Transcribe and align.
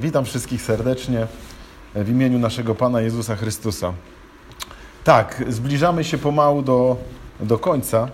Witam 0.00 0.24
wszystkich 0.24 0.62
serdecznie 0.62 1.26
w 1.94 2.08
imieniu 2.08 2.38
naszego 2.38 2.74
Pana 2.74 3.00
Jezusa 3.00 3.36
Chrystusa. 3.36 3.92
Tak, 5.04 5.44
zbliżamy 5.48 6.04
się 6.04 6.18
pomału 6.18 6.62
do, 6.62 6.96
do 7.40 7.58
końca, 7.58 8.08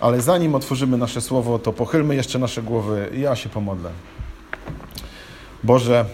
ale 0.00 0.20
zanim 0.20 0.54
otworzymy 0.54 0.96
nasze 0.96 1.20
słowo, 1.20 1.58
to 1.58 1.72
pochylmy 1.72 2.14
jeszcze 2.14 2.38
nasze 2.38 2.62
głowy 2.62 3.10
ja 3.14 3.36
się 3.36 3.48
pomodlę. 3.48 3.90
Boże, 5.62 6.04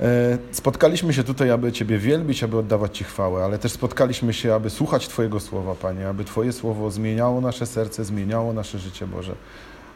e, 0.00 0.38
spotkaliśmy 0.52 1.14
się 1.14 1.24
tutaj, 1.24 1.50
aby 1.50 1.72
Ciebie 1.72 1.98
wielbić, 1.98 2.42
aby 2.42 2.58
oddawać 2.58 2.98
Ci 2.98 3.04
chwałę, 3.04 3.44
ale 3.44 3.58
też 3.58 3.72
spotkaliśmy 3.72 4.32
się, 4.32 4.54
aby 4.54 4.70
słuchać 4.70 5.08
Twojego 5.08 5.40
słowa, 5.40 5.74
Panie, 5.74 6.08
aby 6.08 6.24
Twoje 6.24 6.52
słowo 6.52 6.90
zmieniało 6.90 7.40
nasze 7.40 7.66
serce, 7.66 8.04
zmieniało 8.04 8.52
nasze 8.52 8.78
życie, 8.78 9.06
Boże 9.06 9.34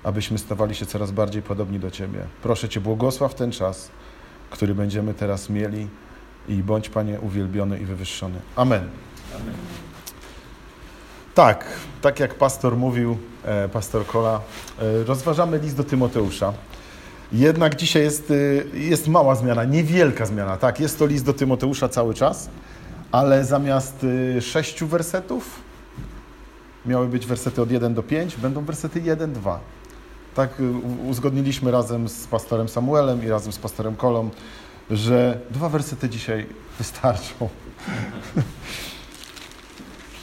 abyśmy 0.05 0.39
stawali 0.39 0.75
się 0.75 0.87
coraz 0.87 1.11
bardziej 1.11 1.43
podobni 1.43 1.79
do 1.79 1.91
Ciebie. 1.91 2.19
Proszę 2.43 2.69
Cię, 2.69 2.81
błogosław 2.81 3.35
ten 3.35 3.53
czas, 3.53 3.91
który 4.51 4.75
będziemy 4.75 5.15
teraz 5.15 5.51
mieli 5.51 5.89
i 6.49 6.55
bądź, 6.55 6.89
Panie, 6.89 7.21
uwielbiony 7.21 7.79
i 7.79 7.85
wywyższony. 7.85 8.41
Amen. 8.57 8.89
Amen. 9.35 9.55
Tak, 11.35 11.65
tak 12.03 12.21
jak 12.21 12.35
pastor 12.35 12.77
mówił, 12.77 13.17
e, 13.45 13.69
pastor 13.69 14.07
Kola, 14.07 14.41
e, 14.79 15.05
rozważamy 15.05 15.59
list 15.59 15.77
do 15.77 15.85
Tymoteusza. 15.85 16.53
Jednak 17.33 17.75
dzisiaj 17.75 18.03
jest, 18.03 18.31
e, 18.31 18.79
jest 18.79 19.09
mała 19.09 19.35
zmiana, 19.35 19.65
niewielka 19.65 20.27
zmiana. 20.27 20.57
Tak, 20.57 20.81
jest 20.81 20.99
to 20.99 21.07
list 21.07 21.25
do 21.25 21.33
Tymoteusza 21.33 21.89
cały 21.89 22.15
czas, 22.15 22.51
ale 23.13 23.45
zamiast 23.45 24.07
sześciu 24.41 24.87
wersetów, 24.87 25.61
miały 26.87 27.09
być 27.09 27.27
wersety 27.27 27.63
od 27.63 27.71
1 27.71 27.95
do 27.95 28.03
5, 28.03 28.37
będą 28.37 28.65
wersety 28.65 29.01
1, 29.01 29.33
2. 29.33 29.61
Tak 30.35 30.61
y, 30.61 30.73
uzgodniliśmy 31.09 31.71
razem 31.71 32.09
z 32.09 32.27
pastorem 32.27 32.69
Samuelem 32.69 33.25
i 33.25 33.29
razem 33.29 33.53
z 33.53 33.59
pastorem 33.59 33.97
Kolą, 33.97 34.31
że 34.91 35.41
dwa 35.51 35.69
wersety 35.69 36.09
dzisiaj 36.09 36.47
wystarczą. 36.79 37.49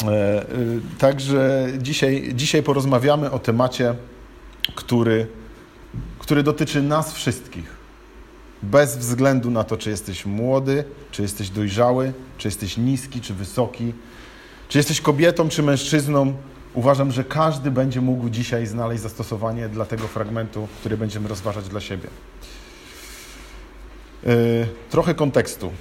E, 0.07 0.43
y, 0.53 0.81
także 0.97 1.67
dzisiaj, 1.77 2.31
dzisiaj 2.35 2.63
porozmawiamy 2.63 3.31
o 3.31 3.39
temacie, 3.39 3.95
który, 4.75 5.27
który 6.19 6.43
dotyczy 6.43 6.81
nas 6.81 7.13
wszystkich. 7.13 7.75
Bez 8.63 8.97
względu 8.97 9.51
na 9.51 9.63
to, 9.63 9.77
czy 9.77 9.89
jesteś 9.89 10.25
młody, 10.25 10.83
czy 11.11 11.21
jesteś 11.21 11.49
dojrzały, 11.49 12.13
czy 12.37 12.47
jesteś 12.47 12.77
niski, 12.77 13.21
czy 13.21 13.33
wysoki, 13.33 13.93
czy 14.69 14.77
jesteś 14.77 15.01
kobietą, 15.01 15.49
czy 15.49 15.63
mężczyzną, 15.63 16.33
Uważam, 16.73 17.11
że 17.11 17.23
każdy 17.23 17.71
będzie 17.71 18.01
mógł 18.01 18.29
dzisiaj 18.29 18.67
znaleźć 18.67 19.03
zastosowanie 19.03 19.69
dla 19.69 19.85
tego 19.85 20.07
fragmentu, 20.07 20.67
który 20.79 20.97
będziemy 20.97 21.29
rozważać 21.29 21.67
dla 21.69 21.79
siebie. 21.79 22.09
Yy, 24.23 24.67
trochę 24.89 25.13
kontekstu. 25.15 25.71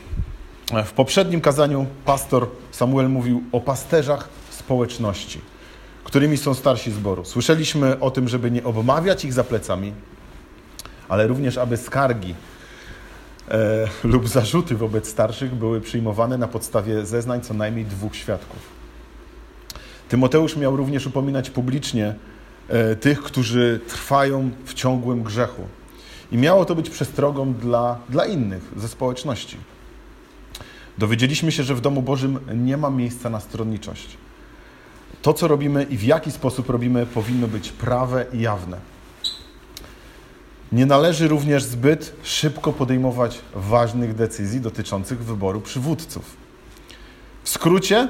W 0.84 0.92
poprzednim 0.92 1.41
kazaniu 1.41 1.86
pastor 2.05 2.48
Samuel 2.70 3.08
mówił 3.08 3.42
o 3.52 3.60
pasterzach 3.60 4.28
społeczności, 4.50 5.41
którymi 6.05 6.36
są 6.36 6.55
starsi 6.55 6.92
zboru. 6.92 7.25
Słyszeliśmy 7.25 8.00
o 8.00 8.10
tym, 8.10 8.28
żeby 8.28 8.50
nie 8.50 8.64
obmawiać 8.64 9.25
ich 9.25 9.32
za 9.32 9.44
plecami, 9.44 9.92
ale 11.08 11.27
również, 11.27 11.58
aby 11.58 11.77
skargi 11.77 12.34
e, 13.48 13.88
lub 14.04 14.28
zarzuty 14.28 14.77
wobec 14.77 15.08
starszych 15.08 15.54
były 15.54 15.80
przyjmowane 15.80 16.38
na 16.38 16.48
podstawie 16.48 17.06
zeznań 17.06 17.41
co 17.41 17.54
najmniej 17.54 17.84
dwóch 17.84 18.16
świadków. 18.16 18.79
Tymoteusz 20.11 20.56
miał 20.56 20.77
również 20.77 21.06
upominać 21.06 21.50
publicznie 21.50 22.14
e, 22.69 22.97
tych, 22.97 23.22
którzy 23.22 23.80
trwają 23.89 24.50
w 24.64 24.75
ciągłym 24.75 25.22
grzechu. 25.22 25.62
I 26.33 26.36
miało 26.36 26.64
to 26.64 26.75
być 26.75 26.91
przestrogą 26.91 27.55
dla, 27.55 27.98
dla 28.08 28.27
innych 28.27 28.62
ze 28.77 28.88
społeczności. 28.88 29.56
Dowiedzieliśmy 30.98 31.53
się, 31.53 31.62
że 31.62 31.75
w 31.75 31.81
domu 31.81 32.03
Bożym 32.03 32.38
nie 32.55 32.77
ma 32.77 32.91
miejsca 32.91 33.31
na 33.31 33.41
stronniczość. 33.41 34.16
To, 35.22 35.34
co 35.34 35.49
robimy 35.49 35.82
i 35.82 35.97
w 35.97 36.03
jaki 36.03 36.31
sposób 36.31 36.70
robimy, 36.70 37.06
powinno 37.06 37.49
być 37.49 37.72
prawe 37.72 38.26
i 38.32 38.41
jawne. 38.41 38.76
Nie 40.72 40.87
należy 40.87 41.28
również 41.28 41.62
zbyt 41.62 42.12
szybko 42.22 42.72
podejmować 42.72 43.38
ważnych 43.54 44.15
decyzji 44.15 44.60
dotyczących 44.60 45.25
wyboru 45.25 45.60
przywódców. 45.60 46.37
W 47.43 47.49
skrócie, 47.49 48.09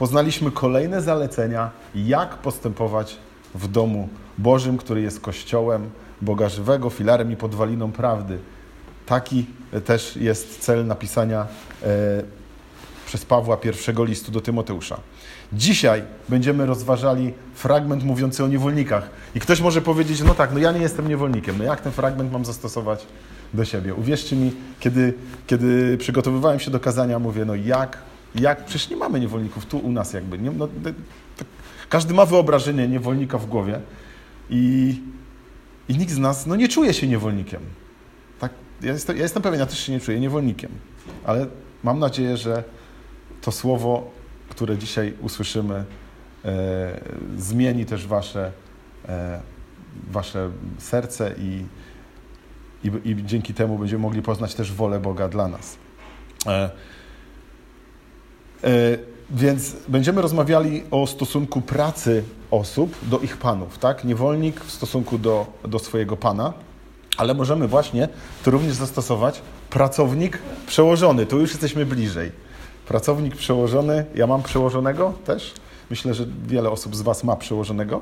poznaliśmy 0.00 0.50
kolejne 0.50 1.02
zalecenia, 1.02 1.70
jak 1.94 2.36
postępować 2.36 3.16
w 3.54 3.68
domu 3.68 4.08
Bożym, 4.38 4.78
który 4.78 5.00
jest 5.00 5.20
kościołem 5.20 5.90
Boga 6.22 6.48
żywego, 6.48 6.90
filarem 6.90 7.32
i 7.32 7.36
podwaliną 7.36 7.92
prawdy. 7.92 8.38
Taki 9.06 9.46
też 9.84 10.16
jest 10.16 10.58
cel 10.58 10.86
napisania 10.86 11.46
e, 11.82 11.86
przez 13.06 13.24
Pawła 13.24 13.56
pierwszego 13.56 14.04
listu 14.04 14.32
do 14.32 14.40
Tymoteusza. 14.40 15.00
Dzisiaj 15.52 16.02
będziemy 16.28 16.66
rozważali 16.66 17.34
fragment 17.54 18.04
mówiący 18.04 18.44
o 18.44 18.48
niewolnikach. 18.48 19.10
I 19.34 19.40
ktoś 19.40 19.60
może 19.60 19.82
powiedzieć, 19.82 20.22
no 20.22 20.34
tak, 20.34 20.52
no 20.52 20.58
ja 20.58 20.72
nie 20.72 20.80
jestem 20.80 21.08
niewolnikiem, 21.08 21.58
no 21.58 21.64
jak 21.64 21.80
ten 21.80 21.92
fragment 21.92 22.32
mam 22.32 22.44
zastosować 22.44 23.06
do 23.54 23.64
siebie? 23.64 23.94
Uwierzcie 23.94 24.36
mi, 24.36 24.52
kiedy, 24.80 25.14
kiedy 25.46 25.98
przygotowywałem 25.98 26.60
się 26.60 26.70
do 26.70 26.80
kazania, 26.80 27.18
mówię, 27.18 27.44
no 27.44 27.54
jak 27.54 28.09
jak, 28.34 28.64
przecież 28.64 28.90
nie 28.90 28.96
mamy 28.96 29.20
niewolników 29.20 29.66
tu 29.66 29.78
u 29.78 29.92
nas 29.92 30.12
jakby. 30.12 30.38
Nie, 30.38 30.50
no, 30.50 30.68
każdy 31.88 32.14
ma 32.14 32.26
wyobrażenie 32.26 32.88
niewolnika 32.88 33.38
w 33.38 33.46
głowie 33.46 33.80
i, 34.50 34.94
i 35.88 35.98
nikt 35.98 36.12
z 36.12 36.18
nas 36.18 36.46
no, 36.46 36.56
nie 36.56 36.68
czuje 36.68 36.94
się 36.94 37.06
niewolnikiem. 37.06 37.60
Tak, 38.40 38.52
ja, 38.82 38.92
jestem, 38.92 39.16
ja 39.16 39.22
jestem 39.22 39.42
pewien, 39.42 39.60
ja 39.60 39.66
też 39.66 39.78
się 39.78 39.92
nie 39.92 40.00
czuję 40.00 40.20
niewolnikiem, 40.20 40.70
ale 41.24 41.46
mam 41.82 41.98
nadzieję, 41.98 42.36
że 42.36 42.64
to 43.40 43.52
słowo, 43.52 44.10
które 44.48 44.78
dzisiaj 44.78 45.14
usłyszymy, 45.20 45.84
e, 46.44 47.00
zmieni 47.36 47.86
też 47.86 48.06
wasze, 48.06 48.52
e, 49.08 49.40
wasze 50.10 50.50
serce 50.78 51.34
i, 51.38 51.64
i, 52.84 53.10
i, 53.10 53.24
dzięki 53.24 53.54
temu 53.54 53.78
będziemy 53.78 54.02
mogli 54.02 54.22
poznać 54.22 54.54
też 54.54 54.72
wolę 54.72 55.00
Boga 55.00 55.28
dla 55.28 55.48
nas. 55.48 55.76
E, 56.46 56.70
więc 59.30 59.76
będziemy 59.88 60.22
rozmawiali 60.22 60.82
o 60.90 61.06
stosunku 61.06 61.60
pracy 61.60 62.24
osób 62.50 62.96
do 63.02 63.18
ich 63.18 63.36
panów, 63.36 63.78
tak? 63.78 64.04
Niewolnik 64.04 64.60
w 64.60 64.70
stosunku 64.70 65.18
do, 65.18 65.46
do 65.68 65.78
swojego 65.78 66.16
pana, 66.16 66.52
ale 67.16 67.34
możemy 67.34 67.68
właśnie 67.68 68.08
to 68.44 68.50
również 68.50 68.74
zastosować 68.74 69.42
pracownik 69.70 70.38
przełożony. 70.66 71.26
Tu 71.26 71.40
już 71.40 71.50
jesteśmy 71.50 71.86
bliżej. 71.86 72.32
Pracownik 72.88 73.36
przełożony, 73.36 74.04
ja 74.14 74.26
mam 74.26 74.42
przełożonego 74.42 75.12
też. 75.24 75.54
Myślę, 75.90 76.14
że 76.14 76.26
wiele 76.46 76.70
osób 76.70 76.96
z 76.96 77.02
Was 77.02 77.24
ma 77.24 77.36
przełożonego, 77.36 78.00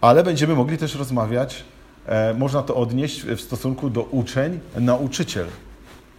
ale 0.00 0.22
będziemy 0.22 0.54
mogli 0.54 0.78
też 0.78 0.94
rozmawiać, 0.94 1.64
e, 2.06 2.34
można 2.34 2.62
to 2.62 2.74
odnieść 2.74 3.22
w 3.22 3.40
stosunku 3.40 3.90
do 3.90 4.02
uczeń, 4.02 4.60
nauczyciel. 4.76 5.46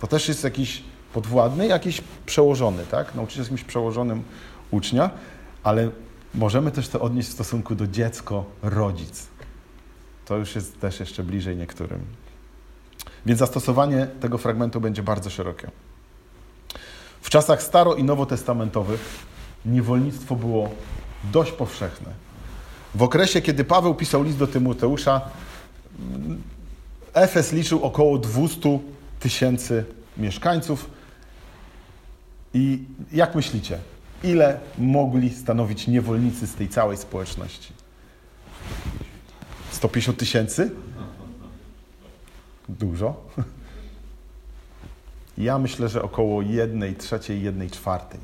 To 0.01 0.07
też 0.07 0.27
jest 0.27 0.43
jakiś 0.43 0.83
podwładny, 1.15 1.67
jakiś 1.67 2.01
przełożony, 2.25 2.85
tak? 2.91 3.15
Nauczyciel 3.15 3.41
jest 3.41 3.51
jakimś 3.51 3.67
przełożonym 3.67 4.23
ucznia, 4.71 5.09
ale 5.63 5.89
możemy 6.33 6.71
też 6.71 6.87
to 6.87 7.01
odnieść 7.01 7.29
w 7.29 7.33
stosunku 7.33 7.75
do 7.75 7.87
dziecko, 7.87 8.45
rodzic. 8.61 9.27
To 10.25 10.37
już 10.37 10.55
jest 10.55 10.79
też 10.79 10.99
jeszcze 10.99 11.23
bliżej 11.23 11.57
niektórym. 11.57 11.99
Więc 13.25 13.39
zastosowanie 13.39 14.07
tego 14.19 14.37
fragmentu 14.37 14.81
będzie 14.81 15.03
bardzo 15.03 15.29
szerokie. 15.29 15.71
W 17.21 17.29
czasach 17.29 17.63
staro- 17.63 17.97
i 17.97 18.03
nowotestamentowych 18.03 18.99
niewolnictwo 19.65 20.35
było 20.35 20.69
dość 21.31 21.51
powszechne. 21.51 22.11
W 22.95 23.03
okresie, 23.03 23.41
kiedy 23.41 23.63
Paweł 23.63 23.95
pisał 23.95 24.23
list 24.23 24.37
do 24.37 24.47
Tymoteusza, 24.47 25.21
Efes 27.13 27.53
liczył 27.53 27.83
około 27.83 28.17
200 28.17 28.79
tysięcy 29.19 29.85
mieszkańców, 30.17 30.94
i 32.55 32.83
jak 33.11 33.35
myślicie, 33.35 33.79
ile 34.23 34.59
mogli 34.77 35.29
stanowić 35.29 35.87
niewolnicy 35.87 36.47
z 36.47 36.53
tej 36.53 36.69
całej 36.69 36.97
społeczności? 36.97 37.73
150 39.71 40.17
tysięcy? 40.17 40.71
Dużo. 42.69 43.21
Ja 45.37 45.59
myślę, 45.59 45.89
że 45.89 46.01
około 46.01 46.41
jednej 46.41 46.95
trzeciej, 46.95 47.43
jednej 47.43 47.69
czwartej. 47.71 48.19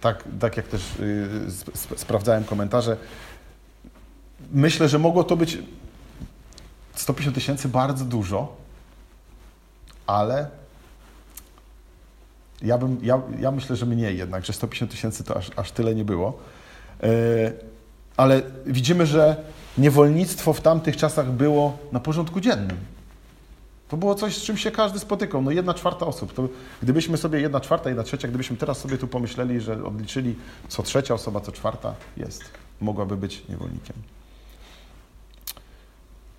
Tak, 0.00 0.24
tak 0.40 0.56
jak 0.56 0.68
też 0.68 0.82
yy, 0.98 1.96
sprawdzałem 1.96 2.44
komentarze. 2.44 2.96
Myślę, 4.52 4.88
że 4.88 4.98
mogło 4.98 5.24
to 5.24 5.36
być 5.36 5.58
150 6.94 7.34
tysięcy 7.34 7.68
bardzo 7.68 8.04
dużo, 8.04 8.56
ale 10.06 10.50
ja, 12.62 12.78
bym, 12.78 12.98
ja, 13.02 13.20
ja 13.40 13.50
myślę, 13.50 13.76
że 13.76 13.86
mniej 13.86 14.18
jednak, 14.18 14.44
że 14.44 14.52
150 14.52 14.90
tysięcy 14.90 15.24
to 15.24 15.36
aż, 15.36 15.50
aż 15.56 15.72
tyle 15.72 15.94
nie 15.94 16.04
było. 16.04 16.38
E, 17.02 17.08
ale 18.16 18.42
widzimy, 18.66 19.06
że 19.06 19.36
niewolnictwo 19.78 20.52
w 20.52 20.60
tamtych 20.60 20.96
czasach 20.96 21.30
było 21.30 21.78
na 21.92 22.00
porządku 22.00 22.40
dziennym. 22.40 22.76
To 23.88 23.96
było 23.96 24.14
coś, 24.14 24.36
z 24.36 24.42
czym 24.42 24.56
się 24.56 24.70
każdy 24.70 24.98
spotykał. 24.98 25.42
No 25.42 25.50
jedna 25.50 25.74
czwarta 25.74 26.06
osób. 26.06 26.32
To 26.32 26.48
gdybyśmy 26.82 27.16
sobie 27.16 27.40
jedna 27.40 27.60
czwarta, 27.60 27.88
jedna 27.88 28.04
trzecia, 28.04 28.28
gdybyśmy 28.28 28.56
teraz 28.56 28.78
sobie 28.78 28.98
tu 28.98 29.08
pomyśleli, 29.08 29.60
że 29.60 29.84
odliczyli 29.84 30.36
co 30.68 30.82
trzecia 30.82 31.14
osoba, 31.14 31.40
co 31.40 31.52
czwarta 31.52 31.94
jest, 32.16 32.44
mogłaby 32.80 33.16
być 33.16 33.48
niewolnikiem. 33.48 33.96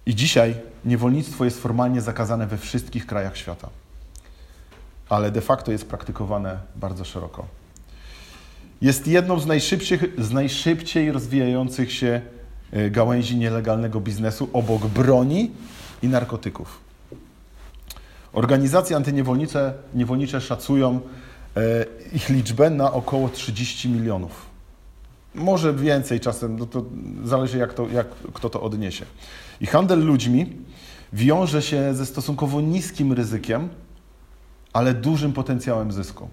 I 0.06 0.16
dzisiaj 0.16 0.56
niewolnictwo 0.86 1.46
jest 1.46 1.62
formalnie 1.62 2.02
zakazane 2.02 2.48
we 2.48 2.58
wszystkich 2.58 3.06
krajach 3.06 3.38
świata, 3.38 3.70
ale 5.10 5.32
de 5.32 5.42
facto 5.42 5.72
jest 5.72 5.86
praktykowane 5.86 6.60
bardzo 6.76 7.06
szeroko. 7.06 7.46
Jest 8.82 9.08
jedną 9.08 9.40
z, 9.40 9.46
najszybszych, 9.46 10.04
z 10.18 10.32
najszybciej 10.32 11.12
rozwijających 11.12 11.92
się 11.94 12.22
e, 12.72 12.90
gałęzi 12.90 13.38
nielegalnego 13.38 14.00
biznesu 14.00 14.50
obok 14.54 14.86
broni 14.86 15.52
i 16.04 16.08
narkotyków. 16.08 16.80
Organizacje 18.34 18.96
antyniewolnicze 18.96 19.74
niewolnicze 19.94 20.42
szacują 20.42 21.00
e, 21.58 21.86
ich 22.14 22.30
liczbę 22.30 22.70
na 22.70 22.94
około 22.94 23.30
30 23.30 23.90
milionów. 23.90 24.50
Może 25.36 25.74
więcej 25.74 26.20
czasem, 26.20 26.60
no 26.60 26.66
to 26.66 26.86
zależy 27.24 27.58
jak, 27.58 27.74
to, 27.74 27.88
jak 27.88 28.08
kto 28.10 28.50
to 28.50 28.62
odniesie. 28.62 29.06
I 29.62 29.66
handel 29.66 30.06
ludźmi 30.06 30.56
wiąże 31.14 31.62
się 31.62 31.94
ze 31.94 32.06
stosunkowo 32.06 32.62
niskim 32.62 33.14
ryzykiem, 33.14 33.70
ale 34.74 34.94
dużym 34.94 35.34
potencjałem 35.34 35.92
zysku. 35.92 36.30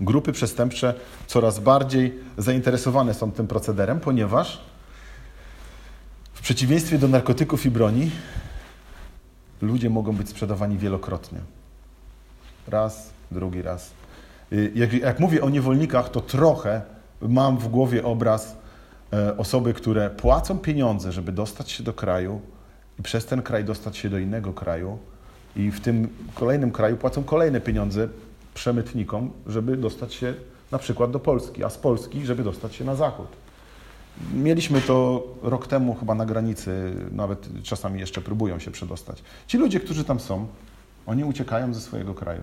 Grupy 0.00 0.32
przestępcze 0.32 0.94
coraz 1.26 1.58
bardziej 1.58 2.18
zainteresowane 2.38 3.14
są 3.14 3.32
tym 3.32 3.46
procederem, 3.46 4.00
ponieważ 4.00 4.60
w 6.34 6.40
przeciwieństwie 6.40 6.98
do 6.98 7.08
narkotyków 7.08 7.66
i 7.66 7.70
broni, 7.70 8.10
ludzie 9.62 9.90
mogą 9.90 10.12
być 10.12 10.28
sprzedawani 10.28 10.78
wielokrotnie. 10.78 11.38
Raz, 12.68 13.10
drugi 13.30 13.62
raz. 13.62 13.90
Y, 14.52 14.72
jak, 14.74 14.92
jak 14.92 15.20
mówię 15.20 15.42
o 15.42 15.50
niewolnikach, 15.50 16.08
to 16.08 16.20
trochę 16.20 16.82
mam 17.20 17.58
w 17.58 17.68
głowie 17.68 18.04
obraz 18.04 18.56
e, 19.12 19.36
osoby, 19.36 19.74
które 19.74 20.10
płacą 20.10 20.58
pieniądze, 20.58 21.12
żeby 21.12 21.32
dostać 21.32 21.70
się 21.70 21.82
do 21.82 21.92
kraju 21.92 22.40
i 22.98 23.02
przez 23.02 23.26
ten 23.26 23.42
kraj 23.42 23.64
dostać 23.64 23.96
się 23.96 24.10
do 24.10 24.18
innego 24.18 24.52
kraju 24.52 24.98
i 25.56 25.70
w 25.70 25.80
tym 25.80 26.08
kolejnym 26.34 26.70
kraju 26.70 26.96
płacą 26.96 27.24
kolejne 27.24 27.60
pieniądze 27.60 28.08
przemytnikom, 28.54 29.30
żeby 29.46 29.76
dostać 29.76 30.14
się 30.14 30.34
na 30.70 30.78
przykład 30.78 31.10
do 31.10 31.20
Polski, 31.20 31.64
a 31.64 31.70
z 31.70 31.78
Polski, 31.78 32.26
żeby 32.26 32.44
dostać 32.44 32.74
się 32.74 32.84
na 32.84 32.94
zachód. 32.94 33.26
Mieliśmy 34.34 34.80
to 34.80 35.26
rok 35.42 35.66
temu 35.66 35.94
chyba 35.94 36.14
na 36.14 36.26
granicy, 36.26 36.94
nawet 37.10 37.48
czasami 37.62 38.00
jeszcze 38.00 38.20
próbują 38.20 38.58
się 38.58 38.70
przedostać. 38.70 39.22
Ci 39.46 39.58
ludzie, 39.58 39.80
którzy 39.80 40.04
tam 40.04 40.20
są, 40.20 40.46
oni 41.06 41.24
uciekają 41.24 41.74
ze 41.74 41.80
swojego 41.80 42.14
kraju. 42.14 42.40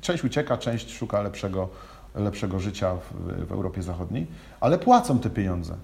Część 0.00 0.24
ucieka, 0.24 0.58
część 0.58 0.92
szuka 0.92 1.22
lepszego, 1.22 1.68
lepszego 2.14 2.60
życia 2.60 2.96
w, 2.96 3.46
w 3.46 3.52
Europie 3.52 3.82
Zachodniej, 3.82 4.26
ale 4.60 4.78
płacą 4.78 5.18
te 5.18 5.30
pieniądze. 5.30 5.76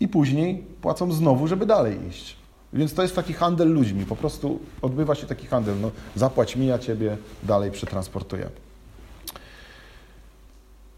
I 0.00 0.08
później 0.08 0.64
płacą 0.80 1.12
znowu, 1.12 1.46
żeby 1.46 1.66
dalej 1.66 2.06
iść. 2.08 2.36
Więc 2.72 2.94
to 2.94 3.02
jest 3.02 3.16
taki 3.16 3.32
handel 3.32 3.72
ludźmi. 3.72 4.06
Po 4.06 4.16
prostu 4.16 4.60
odbywa 4.82 5.14
się 5.14 5.26
taki 5.26 5.46
handel. 5.46 5.80
No, 5.80 5.90
zapłać 6.14 6.56
mi, 6.56 6.66
ja 6.66 6.78
ciebie 6.78 7.16
dalej 7.42 7.70
przetransportuję. 7.70 8.48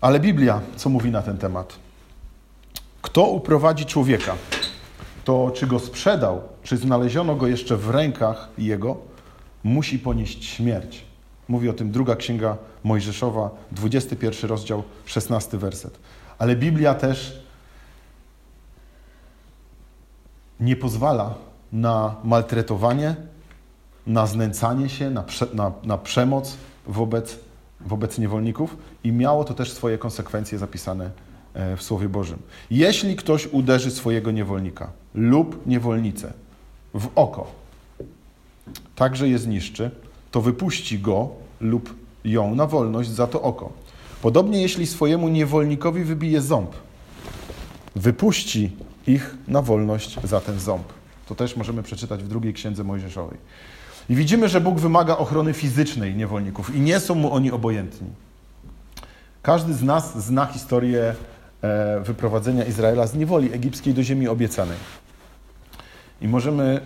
Ale 0.00 0.20
Biblia, 0.20 0.60
co 0.76 0.88
mówi 0.88 1.10
na 1.10 1.22
ten 1.22 1.38
temat? 1.38 1.76
Kto 3.02 3.24
uprowadzi 3.24 3.86
człowieka? 3.86 4.34
To 5.24 5.52
czy 5.54 5.66
go 5.66 5.78
sprzedał, 5.78 6.42
czy 6.62 6.76
znaleziono 6.76 7.36
go 7.36 7.46
jeszcze 7.46 7.76
w 7.76 7.90
rękach 7.90 8.48
jego, 8.58 8.96
musi 9.64 9.98
ponieść 9.98 10.44
śmierć. 10.44 11.04
Mówi 11.48 11.68
o 11.68 11.72
tym 11.72 11.90
druga 11.90 12.16
księga 12.16 12.56
Mojżeszowa, 12.84 13.50
21 13.72 14.50
rozdział, 14.50 14.82
16 15.06 15.58
werset. 15.58 15.98
Ale 16.38 16.56
Biblia 16.56 16.94
też 16.94 17.42
nie 20.60 20.76
pozwala 20.76 21.34
na 21.72 22.16
maltretowanie, 22.24 23.16
na 24.06 24.26
znęcanie 24.26 24.88
się, 24.88 25.10
na, 25.10 25.22
prze, 25.22 25.46
na, 25.54 25.72
na 25.84 25.98
przemoc 25.98 26.56
wobec, 26.86 27.38
wobec 27.80 28.18
niewolników 28.18 28.76
i 29.04 29.12
miało 29.12 29.44
to 29.44 29.54
też 29.54 29.72
swoje 29.72 29.98
konsekwencje 29.98 30.58
zapisane 30.58 31.10
e, 31.54 31.76
w 31.76 31.82
Słowie 31.82 32.08
Bożym. 32.08 32.38
Jeśli 32.70 33.16
ktoś 33.16 33.46
uderzy 33.46 33.90
swojego 33.90 34.30
niewolnika 34.30 34.90
lub 35.14 35.66
niewolnicę 35.66 36.32
w 36.94 37.08
oko, 37.14 37.46
także 38.94 39.28
je 39.28 39.38
zniszczy, 39.38 39.90
to 40.30 40.40
wypuści 40.40 40.98
go 40.98 41.28
lub 41.60 41.94
ją 42.24 42.54
na 42.54 42.66
wolność 42.66 43.10
za 43.10 43.26
to 43.26 43.42
oko. 43.42 43.72
Podobnie 44.22 44.62
jeśli 44.62 44.86
swojemu 44.86 45.28
niewolnikowi 45.28 46.04
wybije 46.04 46.42
ząb, 46.42 46.70
wypuści 47.96 48.70
ich 49.06 49.36
na 49.48 49.62
wolność 49.62 50.18
za 50.24 50.40
ten 50.40 50.60
ząb. 50.60 50.97
To 51.28 51.34
też 51.34 51.56
możemy 51.56 51.82
przeczytać 51.82 52.22
w 52.24 52.28
drugiej 52.28 52.54
księdze 52.54 52.84
Mojżeszowej. 52.84 53.38
I 54.08 54.14
widzimy, 54.14 54.48
że 54.48 54.60
Bóg 54.60 54.80
wymaga 54.80 55.16
ochrony 55.16 55.52
fizycznej 55.52 56.16
niewolników 56.16 56.74
i 56.74 56.80
nie 56.80 57.00
są 57.00 57.14
mu 57.14 57.32
oni 57.32 57.50
obojętni. 57.50 58.08
Każdy 59.42 59.74
z 59.74 59.82
nas 59.82 60.24
zna 60.24 60.46
historię 60.46 61.14
e, 61.62 62.00
wyprowadzenia 62.00 62.64
Izraela 62.64 63.06
z 63.06 63.14
niewoli 63.14 63.52
egipskiej 63.52 63.94
do 63.94 64.02
ziemi 64.02 64.28
obiecanej. 64.28 64.76
I 66.20 66.28
możemy. 66.28 66.80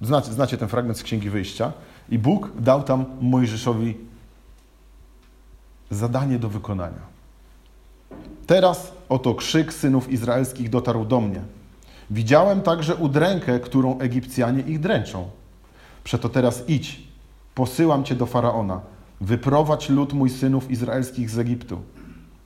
Znacie, 0.00 0.32
znacie 0.32 0.58
ten 0.58 0.68
fragment 0.68 0.98
z 0.98 1.02
Księgi 1.02 1.30
Wyjścia. 1.30 1.72
I 2.08 2.18
Bóg 2.18 2.50
dał 2.58 2.82
tam 2.82 3.04
Mojżeszowi 3.20 3.96
zadanie 5.90 6.38
do 6.38 6.48
wykonania. 6.48 7.00
Teraz 8.46 8.92
oto 9.08 9.34
krzyk 9.34 9.74
synów 9.74 10.12
izraelskich 10.12 10.70
dotarł 10.70 11.04
do 11.04 11.20
mnie. 11.20 11.42
Widziałem 12.10 12.62
także 12.62 12.94
udrękę, 12.94 13.60
którą 13.60 13.98
Egipcjanie 13.98 14.60
ich 14.60 14.80
dręczą. 14.80 15.30
Przeto 16.04 16.28
teraz 16.28 16.68
idź, 16.68 17.00
posyłam 17.54 18.04
cię 18.04 18.14
do 18.14 18.26
faraona. 18.26 18.80
Wyprowadź 19.20 19.88
lud 19.88 20.12
mój 20.12 20.30
synów 20.30 20.70
izraelskich 20.70 21.30
z 21.30 21.38
Egiptu. 21.38 21.82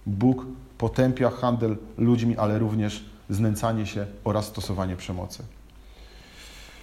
Bóg 0.07 0.47
potępia 0.79 1.31
handel 1.31 1.77
ludźmi, 1.99 2.37
ale 2.37 2.59
również 2.59 3.05
znęcanie 3.31 3.87
się 3.87 4.07
oraz 4.25 4.47
stosowanie 4.47 4.97
przemocy. 4.97 5.43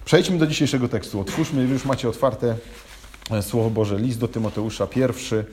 Przejdźmy 0.04 0.38
do 0.38 0.46
dzisiejszego 0.46 0.88
tekstu. 0.88 1.20
Otwórzmy, 1.20 1.62
już 1.62 1.84
macie 1.84 2.08
otwarte 2.08 2.56
e, 3.30 3.42
Słowo 3.42 3.70
Boże, 3.70 3.98
list 3.98 4.18
do 4.18 4.28
Tymoteusza, 4.28 4.86
pierwszy, 4.86 5.44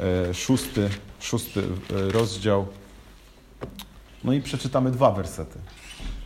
e, 0.00 0.34
szósty, 0.34 0.88
szósty 1.20 1.62
e, 1.62 2.12
rozdział. 2.12 2.66
No 4.24 4.32
i 4.32 4.40
przeczytamy 4.40 4.90
dwa 4.90 5.12
wersety. 5.12 5.58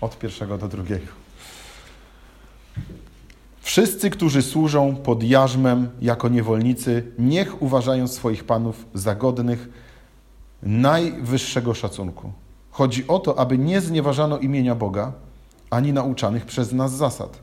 Od 0.01 0.19
pierwszego 0.19 0.59
do 0.59 0.69
drugiego. 0.69 1.07
Wszyscy, 3.61 4.11
którzy 4.11 4.43
służą 4.43 4.97
pod 4.97 5.23
jarzmem 5.23 5.89
jako 6.01 6.29
niewolnicy, 6.29 7.13
niech 7.19 7.63
uważają 7.63 8.09
swoich 8.09 8.45
panów 8.45 8.87
za 8.95 9.15
godnych 9.15 9.69
najwyższego 10.63 11.75
szacunku. 11.75 12.33
Chodzi 12.71 13.07
o 13.09 13.19
to, 13.19 13.39
aby 13.39 13.59
nie 13.59 13.81
znieważano 13.81 14.39
imienia 14.39 14.75
Boga, 14.75 15.13
ani 15.71 15.93
nauczanych 15.93 16.47
przez 16.47 16.73
nas 16.73 16.97
zasad. 16.97 17.39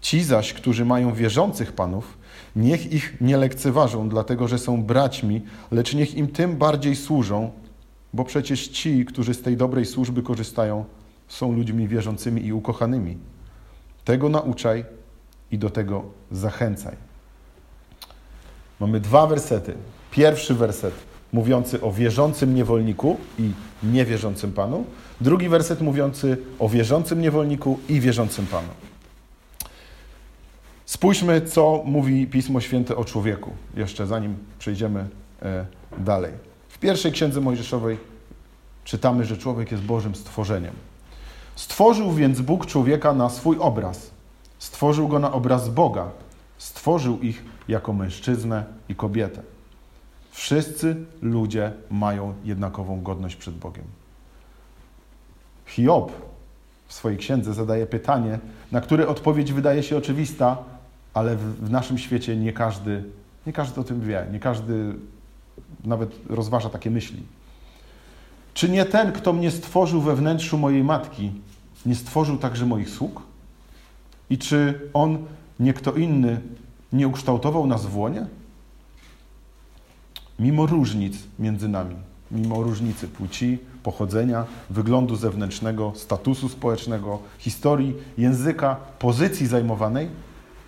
Ci 0.00 0.22
zaś, 0.22 0.52
którzy 0.52 0.84
mają 0.84 1.14
wierzących 1.14 1.72
panów, 1.72 2.18
niech 2.56 2.92
ich 2.92 3.16
nie 3.20 3.36
lekceważą, 3.36 4.08
dlatego 4.08 4.48
że 4.48 4.58
są 4.58 4.82
braćmi, 4.82 5.42
lecz 5.70 5.94
niech 5.94 6.14
im 6.14 6.28
tym 6.28 6.56
bardziej 6.56 6.96
służą, 6.96 7.50
bo 8.12 8.24
przecież 8.24 8.68
ci, 8.68 9.04
którzy 9.04 9.34
z 9.34 9.42
tej 9.42 9.56
dobrej 9.56 9.86
służby 9.86 10.22
korzystają, 10.22 10.84
są 11.28 11.52
ludźmi 11.52 11.88
wierzącymi 11.88 12.46
i 12.46 12.52
ukochanymi. 12.52 13.18
Tego 14.04 14.28
nauczaj 14.28 14.84
i 15.50 15.58
do 15.58 15.70
tego 15.70 16.04
zachęcaj. 16.30 16.96
Mamy 18.80 19.00
dwa 19.00 19.26
wersety. 19.26 19.74
Pierwszy 20.10 20.54
werset 20.54 20.94
mówiący 21.32 21.80
o 21.80 21.92
wierzącym 21.92 22.54
niewolniku 22.54 23.16
i 23.38 23.50
niewierzącym 23.82 24.52
Panu. 24.52 24.84
Drugi 25.20 25.48
werset 25.48 25.80
mówiący 25.80 26.38
o 26.58 26.68
wierzącym 26.68 27.20
niewolniku 27.20 27.78
i 27.88 28.00
wierzącym 28.00 28.46
Panu. 28.46 28.68
Spójrzmy, 30.86 31.40
co 31.40 31.82
mówi 31.84 32.26
Pismo 32.26 32.60
Święte 32.60 32.96
o 32.96 33.04
człowieku, 33.04 33.50
jeszcze 33.76 34.06
zanim 34.06 34.36
przejdziemy 34.58 35.08
e, 35.42 35.66
dalej. 35.98 36.32
W 36.68 36.78
pierwszej 36.78 37.12
księdze 37.12 37.40
Mojżeszowej 37.40 37.98
czytamy, 38.84 39.24
że 39.24 39.36
człowiek 39.36 39.72
jest 39.72 39.84
Bożym 39.84 40.14
stworzeniem. 40.14 40.72
Stworzył 41.56 42.12
więc 42.12 42.40
Bóg 42.40 42.66
człowieka 42.66 43.12
na 43.12 43.30
swój 43.30 43.58
obraz. 43.58 44.10
Stworzył 44.58 45.08
go 45.08 45.18
na 45.18 45.32
obraz 45.32 45.68
Boga. 45.68 46.10
Stworzył 46.58 47.20
ich 47.20 47.44
jako 47.68 47.92
mężczyznę 47.92 48.64
i 48.88 48.94
kobietę. 48.94 49.42
Wszyscy 50.30 50.96
ludzie 51.22 51.72
mają 51.90 52.34
jednakową 52.44 53.02
godność 53.02 53.36
przed 53.36 53.54
Bogiem. 53.54 53.84
Hiob 55.66 56.12
w 56.86 56.94
swojej 56.94 57.18
księdze 57.18 57.54
zadaje 57.54 57.86
pytanie, 57.86 58.38
na 58.72 58.80
które 58.80 59.08
odpowiedź 59.08 59.52
wydaje 59.52 59.82
się 59.82 59.96
oczywista, 59.96 60.56
ale 61.14 61.36
w, 61.36 61.70
naszym 61.70 61.98
świecie 61.98 62.36
nie 62.36 62.52
każdy, 62.52 63.04
nie 63.46 63.52
każdy 63.52 63.80
o 63.80 63.84
tym 63.84 64.00
wie, 64.00 64.26
nie 64.32 64.40
każdy 64.40 64.94
nawet 65.84 66.10
rozważa 66.28 66.68
takie 66.68 66.90
myśli. 66.90 67.22
Czy 68.56 68.68
nie 68.68 68.84
ten, 68.84 69.12
kto 69.12 69.32
mnie 69.32 69.50
stworzył 69.50 70.00
we 70.00 70.16
wnętrzu 70.16 70.58
mojej 70.58 70.84
matki, 70.84 71.32
nie 71.86 71.94
stworzył 71.94 72.36
także 72.36 72.66
moich 72.66 72.90
sług? 72.90 73.22
I 74.30 74.38
czy 74.38 74.80
on, 74.94 75.18
nie 75.60 75.74
kto 75.74 75.92
inny, 75.92 76.40
nie 76.92 77.08
ukształtował 77.08 77.66
nas 77.66 77.86
w 77.86 77.96
łonie? 77.96 78.26
Mimo 80.38 80.66
różnic 80.66 81.16
między 81.38 81.68
nami, 81.68 81.96
mimo 82.30 82.62
różnicy 82.62 83.08
płci, 83.08 83.58
pochodzenia, 83.82 84.44
wyglądu 84.70 85.16
zewnętrznego, 85.16 85.92
statusu 85.96 86.48
społecznego, 86.48 87.18
historii, 87.38 87.94
języka, 88.18 88.76
pozycji 88.98 89.46
zajmowanej, 89.46 90.08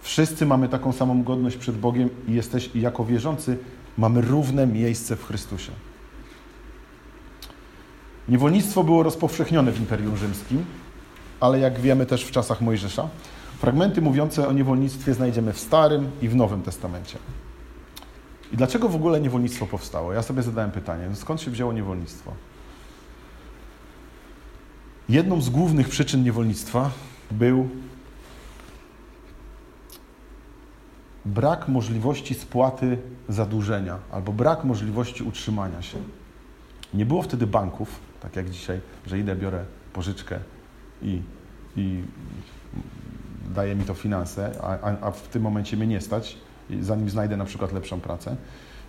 wszyscy 0.03 0.47
mamy 0.47 0.69
taką 0.69 0.93
samą 0.93 1.23
godność 1.23 1.57
przed 1.57 1.79
Bogiem 1.79 2.11
i 2.29 2.33
jesteś 2.33 2.71
jako 2.75 3.05
wierzący 3.05 3.59
mamy 3.99 4.21
równe 4.21 4.67
miejsce 4.67 5.17
w 5.17 5.25
Chrystusie. 5.25 5.73
Niewolnictwo 8.29 8.85
było 8.85 9.03
rozpowszechnione 9.03 9.73
w 9.73 9.81
Imperium 9.81 10.17
Rzymskim, 10.17 10.65
ale 11.41 11.59
jak 11.59 11.81
wiemy 11.81 12.07
też 12.07 12.25
w 12.25 12.31
czasach 12.31 12.61
Mojżesza. 12.61 13.09
Fragmenty 13.59 14.03
mówiące 14.03 14.49
o 14.49 14.53
niewolnictwie 14.53 15.15
znajdziemy 15.15 15.53
w 15.53 15.59
Starym 15.59 16.11
i 16.23 16.29
w 16.29 16.37
Nowym 16.37 16.63
Testamencie. 16.63 17.19
I 18.53 18.57
dlaczego 18.57 18.89
w 18.89 18.95
ogóle 18.95 19.21
niewolnictwo 19.21 19.67
powstało? 19.67 20.13
Ja 20.13 20.23
sobie 20.23 20.43
zadałem 20.43 20.71
pytanie, 20.71 21.09
skąd 21.15 21.41
się 21.41 21.51
wzięło 21.51 21.73
niewolnictwo? 21.73 22.33
Jedną 25.09 25.41
z 25.41 25.51
głównych 25.51 25.89
przyczyn 25.89 26.23
niewolnictwa 26.23 26.91
był 27.31 27.69
brak 31.25 31.69
możliwości 31.69 32.35
spłaty 32.35 32.99
zadłużenia 33.29 33.99
albo 34.13 34.33
brak 34.33 34.65
możliwości 34.65 35.23
utrzymania 35.23 35.83
się. 35.83 35.99
Nie 36.95 37.07
było 37.07 37.23
wtedy 37.23 37.47
banków, 37.47 38.01
tak 38.21 38.37
jak 38.37 38.51
dzisiaj, 38.51 38.81
że 39.07 39.19
idę, 39.19 39.37
biorę 39.37 39.65
pożyczkę 39.93 40.39
i, 41.03 41.23
i 41.77 42.03
daje 43.55 43.75
mi 43.75 43.85
to 43.85 43.95
finanse, 43.95 44.53
a, 44.63 45.07
a 45.07 45.11
w 45.11 45.29
tym 45.29 45.43
momencie 45.43 45.77
mnie 45.77 45.87
nie 45.87 46.01
stać, 46.01 46.37
zanim 46.81 47.11
znajdę 47.11 47.37
na 47.37 47.45
przykład 47.45 47.73
lepszą 47.73 48.01
pracę. 48.01 48.37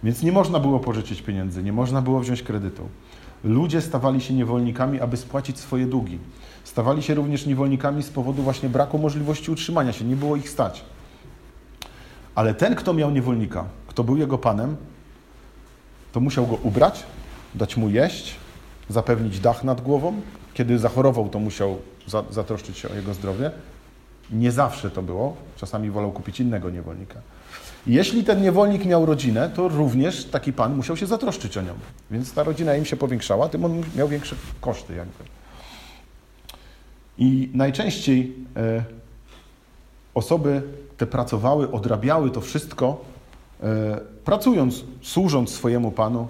Więc 0.04 0.24
nie 0.24 0.32
można 0.32 0.60
było 0.60 0.80
pożyczyć 0.80 1.22
pieniędzy, 1.22 1.64
nie 1.64 1.74
można 1.74 2.02
było 2.02 2.20
wziąć 2.20 2.44
kredytu. 2.44 2.90
Ludzie 3.44 3.82
stawali 3.82 4.22
się 4.22 4.34
niewolnikami, 4.34 5.02
aby 5.02 5.18
spłacić 5.18 5.60
swoje 5.60 5.86
długi. 5.86 6.20
Stawali 6.64 7.04
się 7.04 7.14
również 7.14 7.46
niewolnikami 7.46 8.04
z 8.04 8.10
powodu 8.10 8.44
właśnie 8.44 8.70
braku 8.70 8.98
możliwości 8.98 9.52
utrzymania 9.52 9.94
się, 9.94 10.06
nie 10.06 10.16
było 10.16 10.36
ich 10.36 10.50
stać. 10.50 10.86
Ale 12.36 12.54
ten, 12.54 12.76
kto 12.76 12.94
miał 12.94 13.12
niewolnika, 13.12 13.66
kto 13.88 14.04
był 14.04 14.18
jego 14.18 14.38
panem, 14.38 14.76
to 16.12 16.20
musiał 16.20 16.48
go 16.48 16.56
ubrać, 16.56 17.04
dać 17.56 17.78
mu 17.78 17.90
jeść, 17.90 18.36
zapewnić 18.90 19.40
dach 19.40 19.64
nad 19.64 19.82
głową. 19.82 20.22
Kiedy 20.54 20.80
zachorował, 20.80 21.30
to 21.30 21.40
musiał 21.40 21.78
zatroszczyć 22.32 22.78
się 22.78 22.90
o 22.90 22.96
jego 22.96 23.14
zdrowie. 23.14 23.52
Nie 24.32 24.52
zawsze 24.52 24.92
to 24.92 25.02
było, 25.02 25.36
czasami 25.58 25.92
wolał 25.92 26.12
kupić 26.12 26.40
innego 26.40 26.70
niewolnika. 26.70 27.22
Jeśli 27.88 28.24
ten 28.24 28.42
niewolnik 28.42 28.86
miał 28.86 29.06
rodzinę, 29.06 29.50
to 29.56 29.68
również 29.68 30.26
taki 30.26 30.54
pan 30.54 30.76
musiał 30.76 30.98
się 30.98 31.06
zatroszczyć 31.06 31.58
o 31.58 31.62
nią. 31.62 31.74
Więc 32.12 32.34
ta 32.34 32.44
rodzina 32.44 32.76
im 32.76 32.86
się 32.86 32.98
powiększała, 32.98 33.50
tym 33.50 33.66
on 33.66 33.84
miał 33.96 34.08
większe 34.08 34.36
koszty 34.62 34.96
jakby. 34.96 35.24
I 37.18 37.50
najczęściej 37.54 38.36
e, 38.58 38.84
osoby 40.14 40.62
te 40.98 41.08
pracowały, 41.08 41.72
odrabiały 41.72 42.32
to 42.32 42.42
wszystko, 42.42 43.02
e, 43.64 44.00
pracując, 44.26 44.84
służąc 45.02 45.50
swojemu 45.50 45.92
panu, 45.92 46.28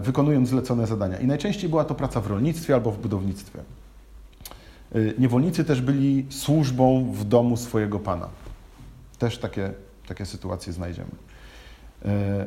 wykonując 0.00 0.48
zlecone 0.48 0.86
zadania. 0.86 1.18
I 1.18 1.26
najczęściej 1.26 1.70
była 1.70 1.84
to 1.84 1.94
praca 1.94 2.20
w 2.20 2.26
rolnictwie 2.26 2.74
albo 2.74 2.90
w 2.90 2.98
budownictwie. 2.98 3.58
E, 4.94 4.98
niewolnicy 5.18 5.64
też 5.64 5.80
byli 5.80 6.26
służbą 6.30 7.12
w 7.12 7.24
domu 7.24 7.56
swojego 7.56 7.98
pana. 7.98 8.28
Też 9.18 9.38
takie 9.38 9.72
takie 10.08 10.26
sytuacje 10.26 10.72
znajdziemy. 10.72 11.10
E, 12.04 12.46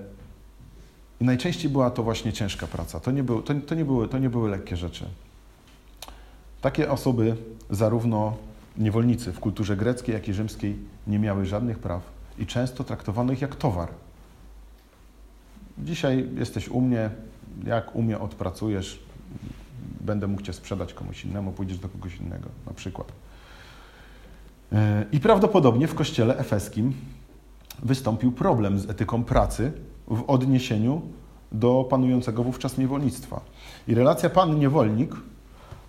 I 1.19 1.23
najczęściej 1.23 1.71
była 1.71 1.89
to 1.89 2.03
właśnie 2.03 2.33
ciężka 2.33 2.67
praca. 2.67 2.99
To 2.99 3.11
nie, 3.11 3.23
był, 3.23 3.41
to, 3.41 3.53
to, 3.53 3.75
nie 3.75 3.85
były, 3.85 4.07
to 4.07 4.17
nie 4.17 4.29
były 4.29 4.49
lekkie 4.49 4.77
rzeczy. 4.77 5.05
Takie 6.61 6.91
osoby, 6.91 7.35
zarówno 7.69 8.37
niewolnicy 8.77 9.33
w 9.33 9.39
kulturze 9.39 9.77
greckiej, 9.77 10.13
jak 10.13 10.27
i 10.27 10.33
rzymskiej, 10.33 10.77
nie 11.07 11.19
miały 11.19 11.45
żadnych 11.45 11.79
praw 11.79 12.01
i 12.39 12.45
często 12.45 12.83
traktowano 12.83 13.33
ich 13.33 13.41
jak 13.41 13.55
towar. 13.55 13.89
Dzisiaj 15.77 16.29
jesteś 16.35 16.69
u 16.69 16.81
mnie, 16.81 17.09
jak 17.65 17.95
u 17.95 18.01
mnie 18.01 18.19
odpracujesz, 18.19 19.03
będę 20.01 20.27
mógł 20.27 20.41
Cię 20.41 20.53
sprzedać 20.53 20.93
komuś 20.93 21.25
innemu, 21.25 21.51
pójdziesz 21.51 21.79
do 21.79 21.89
kogoś 21.89 22.15
innego, 22.15 22.49
na 22.67 22.73
przykład. 22.73 23.11
E, 24.71 25.05
I 25.11 25.19
prawdopodobnie 25.19 25.87
w 25.87 25.95
kościele 25.95 26.37
efeskim 26.37 26.93
wystąpił 27.83 28.31
problem 28.31 28.79
z 28.79 28.89
etyką 28.89 29.23
pracy 29.23 29.71
w 30.07 30.23
odniesieniu 30.29 31.01
do 31.51 31.87
panującego 31.89 32.43
wówczas 32.43 32.77
niewolnictwa. 32.77 33.41
I 33.87 33.95
relacja 33.95 34.29
pan-niewolnik 34.29 35.15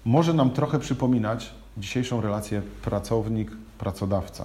może 0.04 0.34
nam 0.34 0.50
trochę 0.50 0.78
przypominać 0.78 1.54
dzisiejszą 1.76 2.20
relację 2.20 2.62
pracownik-pracodawca. 2.84 4.44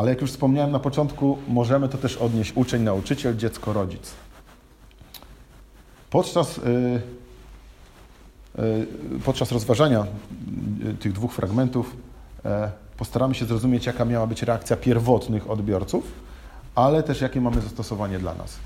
Ale 0.00 0.10
jak 0.10 0.20
już 0.20 0.30
wspomniałem 0.30 0.70
na 0.70 0.78
początku, 0.78 1.38
możemy 1.48 1.88
to 1.88 1.98
też 1.98 2.16
odnieść 2.16 2.52
uczeń, 2.54 2.82
nauczyciel, 2.82 3.36
dziecko, 3.36 3.72
rodzic. 3.72 4.12
Podczas, 6.10 6.56
yy, 6.56 7.02
yy, 8.58 9.20
podczas 9.24 9.52
rozważania 9.52 10.06
yy, 10.84 10.94
tych 10.94 11.12
dwóch 11.12 11.32
fragmentów 11.32 11.96
e, 12.44 12.70
postaramy 12.96 13.34
się 13.34 13.44
zrozumieć, 13.44 13.86
jaka 13.86 14.04
miała 14.04 14.26
być 14.26 14.42
reakcja 14.42 14.76
pierwotnych 14.76 15.50
odbiorców, 15.50 16.12
ale 16.74 17.02
też 17.02 17.20
jakie 17.20 17.40
mamy 17.40 17.60
zastosowanie 17.60 18.18
dla 18.18 18.34
nas. 18.34 18.56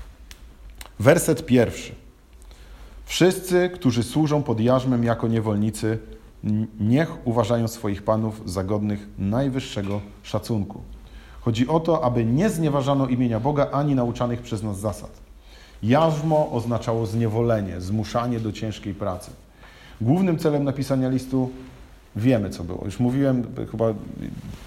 Werset 0.99 1.45
pierwszy. 1.45 1.95
Wszyscy, 3.05 3.69
którzy 3.69 4.03
służą 4.03 4.43
pod 4.43 4.59
jarzmem 4.59 5.03
jako 5.03 5.27
niewolnicy, 5.27 5.99
niech 6.79 7.27
uważają 7.27 7.67
swoich 7.67 8.03
panów 8.03 8.41
za 8.45 8.63
godnych 8.63 9.07
najwyższego 9.17 10.01
szacunku. 10.23 10.94
Chodzi 11.45 11.67
o 11.67 11.79
to, 11.79 12.03
aby 12.03 12.25
nie 12.25 12.49
znieważano 12.49 13.07
imienia 13.07 13.39
Boga 13.39 13.71
ani 13.71 13.95
nauczanych 13.95 14.41
przez 14.41 14.63
nas 14.63 14.79
zasad. 14.79 15.09
Jarzmo 15.83 16.51
oznaczało 16.51 17.05
zniewolenie, 17.05 17.81
zmuszanie 17.81 18.39
do 18.39 18.51
ciężkiej 18.51 18.93
pracy. 18.93 19.31
Głównym 20.01 20.37
celem 20.37 20.63
napisania 20.63 21.09
listu 21.09 21.49
wiemy, 22.15 22.49
co 22.49 22.63
było. 22.63 22.81
Już 22.85 22.99
mówiłem, 22.99 23.47
chyba 23.71 23.85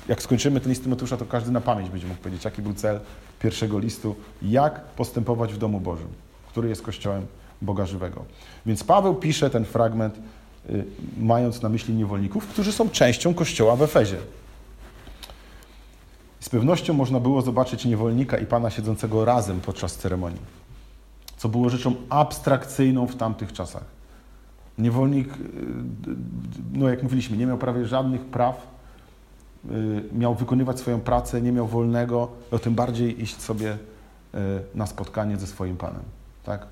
jak 0.09 0.23
skończymy 0.23 0.61
ten 0.61 0.69
list 0.69 0.83
Tymoteusza, 0.83 1.17
to 1.17 1.25
każdy 1.25 1.51
na 1.51 1.61
pamięć 1.61 1.91
będzie 1.91 2.07
mógł 2.07 2.21
powiedzieć, 2.21 2.45
jaki 2.45 2.63
był 2.63 2.75
cel 2.75 3.01
pierwszego 3.41 3.79
listu, 3.79 4.17
jak 4.43 4.81
postępować 4.81 5.55
w 5.55 5.59
domu 5.59 5.81
Bożym, 5.81 6.09
który 6.49 6.69
jest 6.69 6.83
Kościołem 6.83 7.27
Boga 7.63 7.87
Żywego. 7.87 8.25
Więc 8.67 8.85
Paweł 8.85 9.15
pisze 9.15 9.51
ten 9.51 9.65
fragment, 9.65 10.15
y, 10.71 10.85
mając 11.21 11.63
na 11.63 11.69
myśli 11.69 11.95
niewolników, 11.95 12.47
którzy 12.47 12.73
są 12.73 12.91
częścią 12.91 13.35
Kościoła 13.35 13.77
w 13.77 13.83
Efezie. 13.83 14.17
Z 16.41 16.49
pewnością 16.49 16.95
można 16.95 17.21
było 17.21 17.43
zobaczyć 17.43 17.85
niewolnika 17.85 18.39
i 18.39 18.47
pana 18.47 18.71
siedzącego 18.71 19.25
razem 19.25 19.61
podczas 19.61 19.97
ceremonii, 19.97 20.41
co 21.37 21.49
było 21.49 21.69
rzeczą 21.69 21.95
abstrakcyjną 22.09 23.07
w 23.07 23.17
tamtych 23.17 23.53
czasach. 23.53 23.85
Niewolnik, 24.79 25.29
y, 25.29 25.37
no 26.73 26.89
jak 26.89 27.03
mówiliśmy, 27.03 27.37
nie 27.37 27.47
miał 27.47 27.59
prawie 27.59 27.87
żadnych 27.87 28.25
praw, 28.25 28.67
y, 29.71 30.05
miał 30.13 30.35
wykonywać 30.35 30.79
swoją 30.79 31.01
pracę, 31.01 31.43
nie 31.43 31.53
miał 31.53 31.67
wolnego, 31.67 32.29
no 32.53 32.59
tym 32.59 32.75
bardziej 32.75 33.23
iść 33.23 33.41
sobie 33.41 33.73
y, 33.73 34.39
na 34.75 34.87
spotkanie 34.87 35.37
ze 35.37 35.47
swoim 35.47 35.77
Panem, 35.77 36.03
tak? 36.45 36.67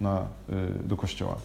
Na, 0.00 0.22
do 0.84 0.96
kościoła. 0.96 1.36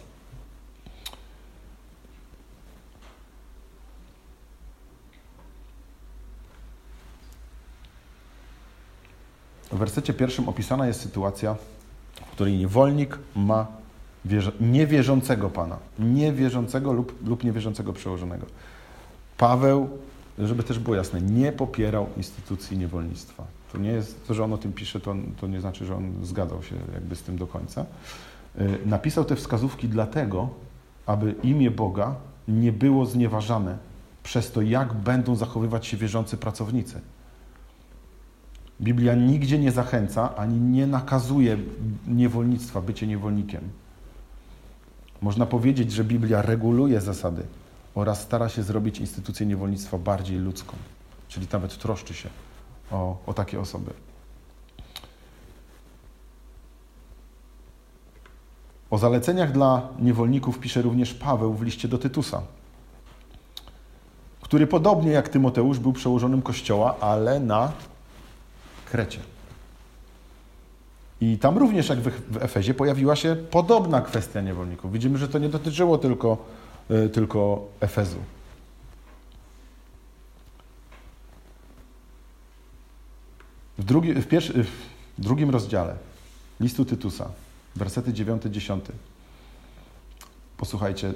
W 9.72 9.78
wersecie 9.78 10.14
pierwszym 10.14 10.48
opisana 10.48 10.86
jest 10.86 11.00
sytuacja, 11.00 11.56
w 12.14 12.30
której 12.32 12.56
niewolnik 12.56 13.18
ma 13.36 13.66
niewierzącego 14.60 15.50
Pana, 15.50 15.76
niewierzącego 15.98 16.92
lub, 16.92 17.28
lub 17.28 17.44
niewierzącego 17.44 17.92
przełożonego. 17.92 18.46
Paweł, 19.38 19.88
żeby 20.38 20.62
też 20.62 20.78
było 20.78 20.96
jasne, 20.96 21.20
nie 21.20 21.52
popierał 21.52 22.06
instytucji 22.16 22.78
niewolnictwa. 22.78 23.44
To 23.72 23.78
nie 23.78 23.90
jest 23.90 24.26
to, 24.26 24.34
że 24.34 24.44
on 24.44 24.52
o 24.52 24.58
tym 24.58 24.72
pisze, 24.72 25.00
to, 25.00 25.14
to 25.40 25.46
nie 25.46 25.60
znaczy, 25.60 25.86
że 25.86 25.96
on 25.96 26.12
zgadzał 26.22 26.62
się 26.62 26.76
jakby 26.94 27.16
z 27.16 27.22
tym 27.22 27.38
do 27.38 27.46
końca. 27.46 27.86
Y, 28.60 28.78
napisał 28.86 29.24
te 29.24 29.36
wskazówki 29.36 29.88
dlatego, 29.88 30.48
aby 31.06 31.34
imię 31.42 31.70
Boga 31.70 32.14
nie 32.48 32.72
było 32.72 33.06
znieważane 33.06 33.78
przez 34.22 34.52
to, 34.52 34.62
jak 34.62 34.92
będą 34.92 35.36
zachowywać 35.36 35.86
się 35.86 35.96
wierzący 35.96 36.36
pracownicy. 36.36 37.00
Biblia 38.80 39.14
nigdzie 39.14 39.58
nie 39.58 39.72
zachęca 39.72 40.36
ani 40.36 40.60
nie 40.60 40.86
nakazuje 40.86 41.56
niewolnictwa, 42.06 42.80
bycie 42.80 43.06
niewolnikiem. 43.06 43.60
Można 45.22 45.46
powiedzieć, 45.46 45.92
że 45.92 46.04
Biblia 46.04 46.42
reguluje 46.42 47.00
zasady 47.00 47.42
oraz 47.94 48.22
stara 48.22 48.48
się 48.48 48.62
zrobić 48.62 49.00
instytucję 49.00 49.46
niewolnictwa 49.46 49.98
bardziej 49.98 50.38
ludzką, 50.38 50.76
czyli 51.28 51.46
nawet 51.52 51.78
troszczy 51.78 52.14
się 52.14 52.28
o, 52.90 53.16
o 53.26 53.34
takie 53.34 53.60
osoby. 53.60 53.90
O 58.90 58.98
zaleceniach 58.98 59.52
dla 59.52 59.88
niewolników 59.98 60.58
pisze 60.58 60.82
również 60.82 61.14
Paweł 61.14 61.54
w 61.54 61.62
liście 61.62 61.88
do 61.88 61.98
Tytusa, 61.98 62.42
który 64.40 64.66
podobnie 64.66 65.10
jak 65.10 65.28
Tymoteusz 65.28 65.78
był 65.78 65.92
przełożonym 65.92 66.42
kościoła, 66.42 66.96
ale 67.00 67.40
na 67.40 67.72
Krecie. 68.90 69.20
I 71.20 71.38
tam 71.38 71.58
również, 71.58 71.88
jak 71.88 71.98
w 72.00 72.36
Efezie, 72.42 72.74
pojawiła 72.74 73.16
się 73.16 73.36
podobna 73.50 74.00
kwestia 74.00 74.40
niewolników. 74.40 74.92
Widzimy, 74.92 75.18
że 75.18 75.28
to 75.28 75.38
nie 75.38 75.48
dotyczyło 75.48 75.98
tylko, 75.98 76.36
e, 76.90 77.08
tylko 77.08 77.66
Efezu. 77.80 78.18
W, 83.78 83.84
drugi, 83.84 84.14
w, 84.14 84.26
pierwszy, 84.26 84.64
w 84.64 84.70
drugim 85.18 85.50
rozdziale 85.50 85.94
listu 86.60 86.84
Tytusa, 86.84 87.28
wersety 87.76 88.12
9-10. 88.12 88.80
Posłuchajcie, 90.56 91.12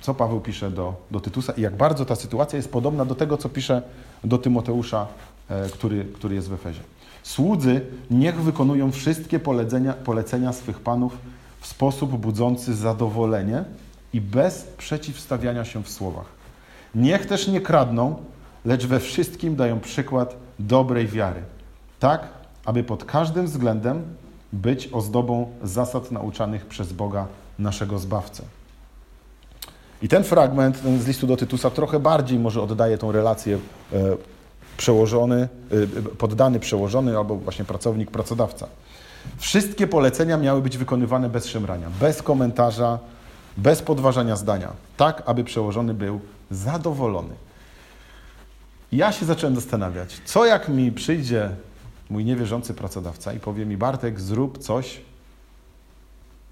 co 0.00 0.14
Paweł 0.14 0.40
pisze 0.40 0.70
do, 0.70 0.94
do 1.10 1.20
Tytusa 1.20 1.52
i 1.52 1.60
jak 1.60 1.76
bardzo 1.76 2.04
ta 2.04 2.16
sytuacja 2.16 2.56
jest 2.56 2.72
podobna 2.72 3.04
do 3.04 3.14
tego, 3.14 3.36
co 3.36 3.48
pisze 3.48 3.82
do 4.24 4.38
Tymoteusza, 4.38 5.06
e, 5.48 5.68
który, 5.68 6.04
który 6.04 6.34
jest 6.34 6.48
w 6.48 6.52
Efezie. 6.52 6.80
Słudzy 7.22 7.80
niech 8.10 8.40
wykonują 8.40 8.92
wszystkie 8.92 9.38
polecenia, 9.38 9.92
polecenia 9.92 10.52
swych 10.52 10.80
panów 10.80 11.18
w 11.60 11.66
sposób 11.66 12.16
budzący 12.16 12.74
zadowolenie 12.74 13.64
i 14.12 14.20
bez 14.20 14.62
przeciwstawiania 14.78 15.64
się 15.64 15.82
w 15.82 15.90
słowach. 15.90 16.26
Niech 16.94 17.26
też 17.26 17.48
nie 17.48 17.60
kradną, 17.60 18.16
lecz 18.64 18.86
we 18.86 19.00
wszystkim 19.00 19.56
dają 19.56 19.80
przykład 19.80 20.36
dobrej 20.58 21.06
wiary, 21.06 21.42
tak 22.00 22.28
aby 22.64 22.84
pod 22.84 23.04
każdym 23.04 23.46
względem 23.46 24.02
być 24.52 24.88
ozdobą 24.92 25.50
zasad 25.62 26.10
nauczanych 26.10 26.66
przez 26.66 26.92
Boga 26.92 27.26
naszego 27.58 27.98
Zbawcę. 27.98 28.42
I 30.02 30.08
ten 30.08 30.24
fragment 30.24 30.82
ten 30.82 31.00
z 31.00 31.06
listu 31.06 31.26
do 31.26 31.36
Tytusa 31.36 31.70
trochę 31.70 32.00
bardziej 32.00 32.38
może 32.38 32.62
oddaje 32.62 32.98
tą 32.98 33.12
relację 33.12 33.58
e, 33.92 33.98
przełożony, 34.80 35.48
y, 35.72 35.86
poddany 36.18 36.60
przełożony 36.60 37.16
albo 37.16 37.36
właśnie 37.36 37.64
pracownik, 37.64 38.10
pracodawca. 38.10 38.66
Wszystkie 39.38 39.86
polecenia 39.86 40.36
miały 40.36 40.62
być 40.62 40.78
wykonywane 40.78 41.28
bez 41.28 41.46
szemrania, 41.46 41.90
bez 42.00 42.22
komentarza, 42.22 42.98
bez 43.56 43.82
podważania 43.82 44.36
zdania, 44.36 44.72
tak 44.96 45.22
aby 45.26 45.44
przełożony 45.44 45.94
był 45.94 46.20
zadowolony. 46.50 47.34
Ja 48.92 49.12
się 49.12 49.26
zacząłem 49.26 49.54
zastanawiać, 49.54 50.20
co 50.24 50.46
jak 50.46 50.68
mi 50.68 50.92
przyjdzie 50.92 51.50
mój 52.10 52.24
niewierzący 52.24 52.74
pracodawca 52.74 53.32
i 53.32 53.40
powie 53.40 53.66
mi, 53.66 53.76
Bartek, 53.76 54.20
zrób 54.20 54.58
coś 54.58 55.00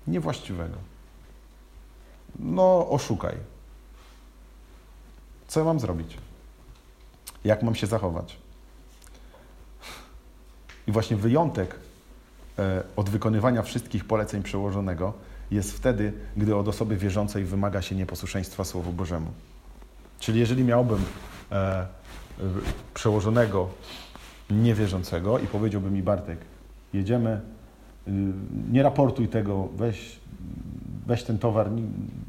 niewłaściwego. 0.06 0.76
No, 2.38 2.88
oszukaj. 2.90 3.34
Co 5.48 5.60
ja 5.60 5.66
mam 5.66 5.80
zrobić? 5.80 6.27
Jak 7.44 7.62
mam 7.62 7.74
się 7.74 7.86
zachować? 7.86 8.36
I 10.86 10.92
właśnie 10.92 11.16
wyjątek 11.16 11.76
e, 12.58 12.82
od 12.96 13.10
wykonywania 13.10 13.62
wszystkich 13.62 14.04
poleceń 14.04 14.42
przełożonego 14.42 15.12
jest 15.50 15.72
wtedy, 15.72 16.12
gdy 16.36 16.56
od 16.56 16.68
osoby 16.68 16.96
wierzącej 16.96 17.44
wymaga 17.44 17.82
się 17.82 17.94
nieposłuszeństwa 17.94 18.64
Słowu 18.64 18.92
Bożemu. 18.92 19.30
Czyli 20.20 20.40
jeżeli 20.40 20.64
miałbym 20.64 21.04
e, 21.52 21.86
przełożonego 22.94 23.68
niewierzącego 24.50 25.38
i 25.38 25.46
powiedziałby 25.46 25.90
mi 25.90 26.02
Bartek, 26.02 26.38
jedziemy, 26.92 27.40
y, 28.08 28.10
nie 28.72 28.82
raportuj 28.82 29.28
tego, 29.28 29.68
weź, 29.76 30.18
weź 31.06 31.22
ten 31.22 31.38
towar, 31.38 31.70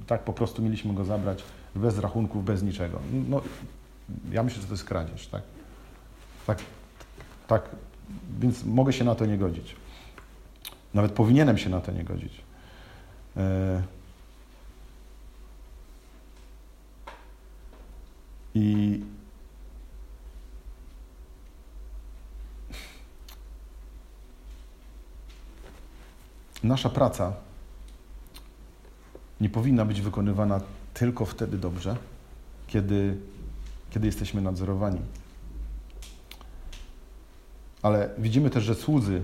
tak 0.07 0.23
po 0.23 0.33
prostu 0.33 0.61
mieliśmy 0.61 0.93
go 0.93 1.05
zabrać, 1.05 1.43
bez 1.75 1.99
rachunków, 1.99 2.45
bez 2.45 2.63
niczego. 2.63 2.99
No, 3.29 3.41
ja 4.31 4.43
myślę, 4.43 4.61
że 4.61 4.67
to 4.67 4.73
jest 4.73 4.83
kradzież, 4.83 5.27
tak? 5.27 5.43
Tak, 6.47 6.59
tak, 7.47 7.69
więc 8.39 8.63
mogę 8.63 8.93
się 8.93 9.03
na 9.03 9.15
to 9.15 9.25
nie 9.25 9.37
godzić. 9.37 9.75
Nawet 10.93 11.11
powinienem 11.11 11.57
się 11.57 11.69
na 11.69 11.81
to 11.81 11.91
nie 11.91 12.03
godzić. 12.03 12.41
E, 13.37 13.83
I 18.55 19.03
nasza 26.63 26.89
praca 26.89 27.33
nie 29.41 29.49
powinna 29.49 29.85
być 29.85 30.01
wykonywana 30.01 30.61
tylko 30.93 31.25
wtedy 31.25 31.57
dobrze, 31.57 31.97
kiedy 32.67 33.17
kiedy 33.89 34.05
jesteśmy 34.05 34.41
nadzorowani. 34.41 35.01
Ale 37.81 38.09
widzimy 38.17 38.49
też, 38.49 38.63
że 38.63 38.75
słudzy, 38.75 39.21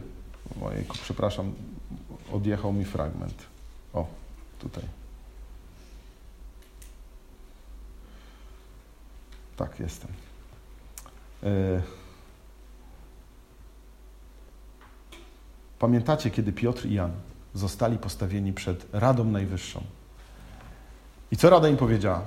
ojejku, 0.62 0.98
przepraszam, 1.04 1.54
odjechał 2.32 2.74
mi 2.74 2.86
fragment. 2.86 3.44
O, 3.94 4.08
tutaj. 4.60 4.84
Tak, 9.58 9.80
jestem. 9.80 10.10
E, 11.44 11.82
pamiętacie, 15.80 16.32
kiedy 16.32 16.54
Piotr 16.54 16.86
i 16.86 16.94
Jan 16.94 17.12
zostali 17.54 17.98
postawieni 17.98 18.54
przed 18.54 18.86
Radą 18.94 19.24
Najwyższą? 19.24 19.84
I 21.32 21.38
co 21.38 21.50
Rada 21.50 21.70
im 21.70 21.78
powiedziała? 21.78 22.26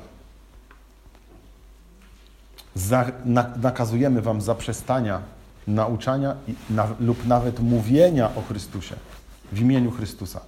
Za, 2.79 3.13
na, 3.25 3.51
nakazujemy 3.63 4.23
Wam 4.23 4.41
zaprzestania 4.41 5.23
nauczania 5.67 6.37
i, 6.49 6.55
na, 6.71 6.89
lub 7.01 7.27
nawet 7.27 7.61
mówienia 7.61 8.35
o 8.37 8.43
Chrystusie 8.43 8.95
w 9.53 9.61
imieniu 9.61 9.91
Chrystusa. 9.91 10.41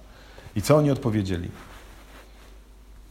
I 0.55 0.61
co 0.61 0.77
oni 0.77 0.91
odpowiedzieli? 0.91 1.49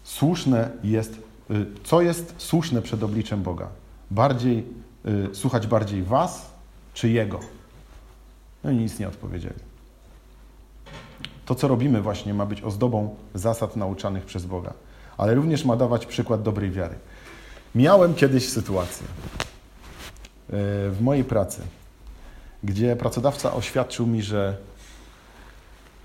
Słuszne 0.04 0.70
jest, 0.84 1.12
y, 1.50 1.66
co 1.84 2.02
jest 2.02 2.34
słuszne 2.38 2.82
przed 2.82 3.02
obliczem 3.02 3.42
Boga? 3.42 3.68
Bardziej, 4.10 4.64
y, 5.06 5.34
słuchać 5.34 5.66
bardziej 5.66 6.02
Was 6.02 6.50
czy 6.94 7.08
Jego? 7.08 7.40
No 8.64 8.70
i 8.70 8.76
nic 8.76 8.98
nie 8.98 9.08
odpowiedzieli. 9.08 9.70
To, 11.46 11.54
co 11.54 11.68
robimy 11.68 12.02
właśnie, 12.02 12.34
ma 12.34 12.46
być 12.46 12.62
ozdobą 12.62 13.16
zasad 13.34 13.76
nauczanych 13.76 14.24
przez 14.24 14.46
Boga, 14.46 14.72
ale 15.18 15.34
również 15.34 15.64
ma 15.64 15.76
dawać 15.76 16.06
przykład 16.06 16.42
dobrej 16.42 16.70
wiary. 16.70 16.94
Miałem 17.74 18.14
kiedyś 18.14 18.48
sytuację 18.48 19.06
e, 19.06 19.10
w 20.90 20.98
mojej 21.00 21.24
pracy, 21.24 21.62
gdzie 22.64 22.96
pracodawca 22.96 23.52
oświadczył 23.52 24.06
mi, 24.06 24.22
że 24.22 24.56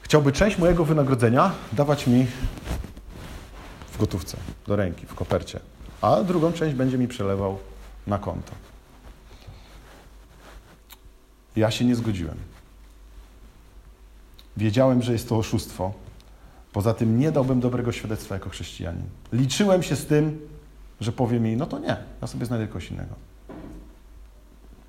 chciałby 0.02 0.32
część 0.32 0.58
mojego 0.58 0.86
wynagrodzenia 0.86 1.52
dawać 1.74 2.08
mi 2.08 2.28
w 3.92 3.98
gotówce, 3.98 4.38
do 4.68 4.76
ręki, 4.76 5.06
w 5.06 5.16
kopercie, 5.16 5.60
a 6.02 6.24
drugą 6.24 6.54
część 6.54 6.76
będzie 6.76 6.98
mi 6.98 7.08
przelewał 7.08 7.58
na 8.08 8.20
konto. 8.20 8.52
Ja 11.56 11.72
się 11.72 11.86
nie 11.86 11.96
zgodziłem. 11.96 12.38
Wiedziałem, 14.58 15.02
że 15.02 15.14
jest 15.14 15.30
to 15.30 15.38
oszustwo. 15.38 15.94
Poza 16.74 16.94
tym 16.94 17.20
nie 17.20 17.32
dałbym 17.32 17.60
dobrego 17.60 17.92
świadectwa 17.92 18.36
jako 18.36 18.50
chrześcijanin. 18.50 19.06
Liczyłem 19.34 19.84
się 19.84 19.96
z 19.96 20.06
tym, 20.06 20.40
że 21.02 21.12
powie 21.12 21.40
mi, 21.40 21.58
no 21.58 21.66
to 21.66 21.80
nie, 21.80 21.98
ja 22.22 22.28
sobie 22.28 22.46
znajdę 22.46 22.68
kogoś 22.68 22.92
innego. 22.92 23.16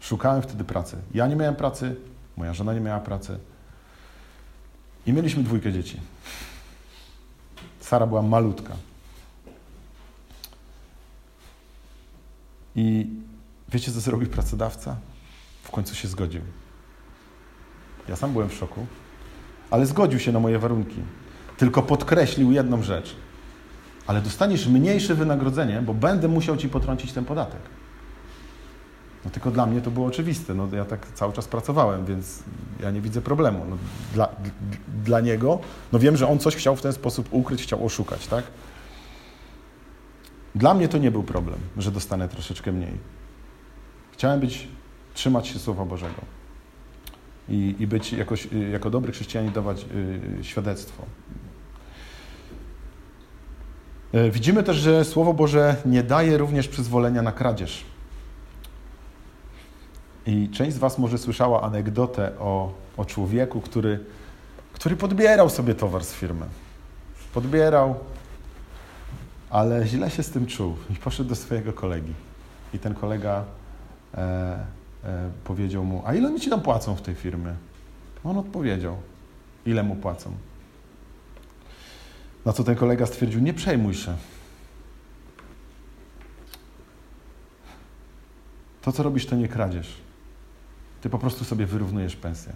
Szukałem 0.01 0.43
wtedy 0.43 0.65
pracy. 0.65 0.97
Ja 1.15 1.27
nie 1.27 1.37
miałem 1.37 1.57
pracy, 1.57 1.97
moja 2.37 2.55
żona 2.55 2.75
nie 2.75 2.81
miała 2.81 3.01
pracy. 3.01 3.39
I 5.07 5.13
mieliśmy 5.13 5.43
dwójkę 5.43 5.73
dzieci. 5.73 6.01
Sara 7.81 8.07
była 8.07 8.23
malutka. 8.23 8.77
I 12.77 13.07
wiecie, 13.69 13.93
co 13.93 14.01
zrobił 14.01 14.29
pracodawca? 14.29 14.97
W 15.63 15.71
końcu 15.71 15.95
się 15.95 16.09
zgodził. 16.09 16.41
Ja 18.09 18.17
sam 18.17 18.33
byłem 18.33 18.49
w 18.49 18.55
szoku, 18.55 18.87
ale 19.71 19.87
zgodził 19.87 20.21
się 20.21 20.33
na 20.33 20.41
moje 20.41 20.59
warunki. 20.59 21.03
Tylko 21.57 21.83
podkreślił 21.83 22.53
jedną 22.53 22.83
rzecz. 22.83 23.17
Ale 24.07 24.21
dostaniesz 24.21 24.67
mniejsze 24.67 25.15
wynagrodzenie, 25.15 25.83
bo 25.83 25.95
będę 25.95 26.29
musiał 26.29 26.57
ci 26.57 26.69
potrącić 26.69 27.13
ten 27.13 27.25
podatek. 27.25 27.61
No 29.25 29.31
tylko 29.31 29.51
dla 29.51 29.67
mnie 29.67 29.81
to 29.81 29.91
było 29.91 30.07
oczywiste. 30.07 30.55
No, 30.55 30.69
ja 30.73 30.85
tak 30.85 31.07
cały 31.15 31.33
czas 31.33 31.49
pracowałem, 31.49 32.05
więc 32.05 32.43
ja 32.81 32.91
nie 32.91 33.01
widzę 33.01 33.23
problemu. 33.23 33.65
No, 33.71 33.77
dla, 34.15 34.29
dla 35.05 35.21
niego, 35.21 35.59
no 35.93 35.99
wiem, 35.99 36.17
że 36.17 36.29
on 36.29 36.39
coś 36.39 36.57
chciał 36.57 36.77
w 36.77 36.83
ten 36.83 36.93
sposób 36.93 37.29
ukryć, 37.31 37.63
chciał 37.63 37.87
oszukać, 37.87 38.27
tak? 38.27 38.45
Dla 40.55 40.75
mnie 40.75 40.89
to 40.89 40.99
nie 40.99 41.11
był 41.11 41.23
problem, 41.23 41.59
że 41.77 41.91
dostanę 41.91 42.29
troszeczkę 42.29 42.73
mniej. 42.73 42.93
Chciałem 44.13 44.41
być, 44.41 44.69
trzymać 45.15 45.49
się 45.49 45.59
Słowa 45.59 45.85
Bożego 45.85 46.23
i, 47.49 47.75
i 47.79 47.87
być 47.87 48.13
jakoś, 48.13 48.49
jako 48.73 48.91
dobry 48.91 49.13
chrześcijanin 49.13 49.53
dawać 49.53 49.87
y, 50.41 50.45
świadectwo. 50.45 51.03
Y, 54.17 54.31
widzimy 54.31 54.63
też, 54.63 54.77
że 54.77 55.05
Słowo 55.05 55.35
Boże 55.35 55.77
nie 55.85 56.03
daje 56.03 56.39
również 56.39 56.69
przyzwolenia 56.69 57.23
na 57.23 57.33
kradzież. 57.33 57.85
I 60.27 60.49
część 60.51 60.77
z 60.77 60.79
Was 60.79 60.99
może 60.99 61.19
słyszała 61.19 61.63
anegdotę 61.63 62.39
o, 62.39 62.73
o 62.97 63.05
człowieku, 63.05 63.61
który, 63.61 64.01
który 64.73 64.97
podbierał 64.97 65.51
sobie 65.51 65.75
towar 65.75 66.05
z 66.05 66.13
firmy. 66.13 66.47
Podbierał, 67.35 67.95
ale 69.51 69.87
źle 69.87 70.11
się 70.11 70.23
z 70.23 70.31
tym 70.31 70.47
czuł 70.47 70.77
i 70.91 70.95
poszedł 70.95 71.29
do 71.29 71.35
swojego 71.35 71.73
kolegi. 71.73 72.13
I 72.75 72.79
ten 72.79 72.95
kolega 72.95 73.45
e, 74.15 74.19
e, 75.05 75.31
powiedział 75.45 75.85
mu, 75.85 76.03
a 76.07 76.15
ile 76.15 76.29
oni 76.29 76.41
ci 76.41 76.51
tam 76.51 76.61
płacą 76.61 76.95
w 76.95 77.03
tej 77.03 77.15
firmie? 77.15 77.55
On 78.25 78.39
odpowiedział, 78.39 78.97
ile 79.67 79.83
mu 79.83 79.97
płacą. 79.97 80.33
Na 82.47 82.53
co 82.53 82.65
ten 82.65 82.77
kolega 82.77 83.07
stwierdził, 83.07 83.41
nie 83.41 83.55
przejmuj 83.55 83.95
się. 83.95 84.17
To, 88.83 88.93
co 88.93 89.03
robisz, 89.03 89.27
to 89.27 89.37
nie 89.37 89.49
kradzież. 89.49 89.95
Ty 91.01 91.11
po 91.11 91.19
prostu 91.19 91.45
sobie 91.45 91.67
wyrównujesz 91.67 92.17
pensję. 92.17 92.53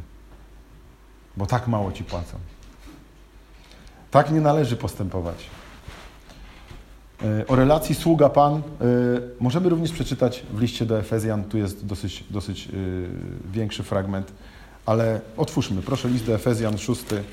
Bo 1.36 1.46
tak 1.46 1.68
mało 1.68 1.92
ci 1.92 2.04
płacą. 2.04 2.38
Tak 4.10 4.30
nie 4.30 4.40
należy 4.40 4.76
postępować. 4.76 5.46
E, 7.22 7.46
o 7.46 7.56
relacji 7.56 7.94
sługa-pan 7.94 8.54
e, 8.54 8.60
możemy 9.40 9.68
również 9.68 9.92
przeczytać 9.92 10.42
w 10.52 10.60
liście 10.60 10.86
do 10.86 10.98
Efezjan. 10.98 11.44
Tu 11.44 11.58
jest 11.58 11.86
dosyć, 11.86 12.24
dosyć 12.30 12.66
e, 12.66 12.70
większy 13.52 13.82
fragment, 13.82 14.32
ale 14.86 15.20
otwórzmy. 15.36 15.82
Proszę 15.82 16.08
list 16.08 16.26
do 16.26 16.34
Efezjan, 16.34 16.78
szósty, 16.78 17.24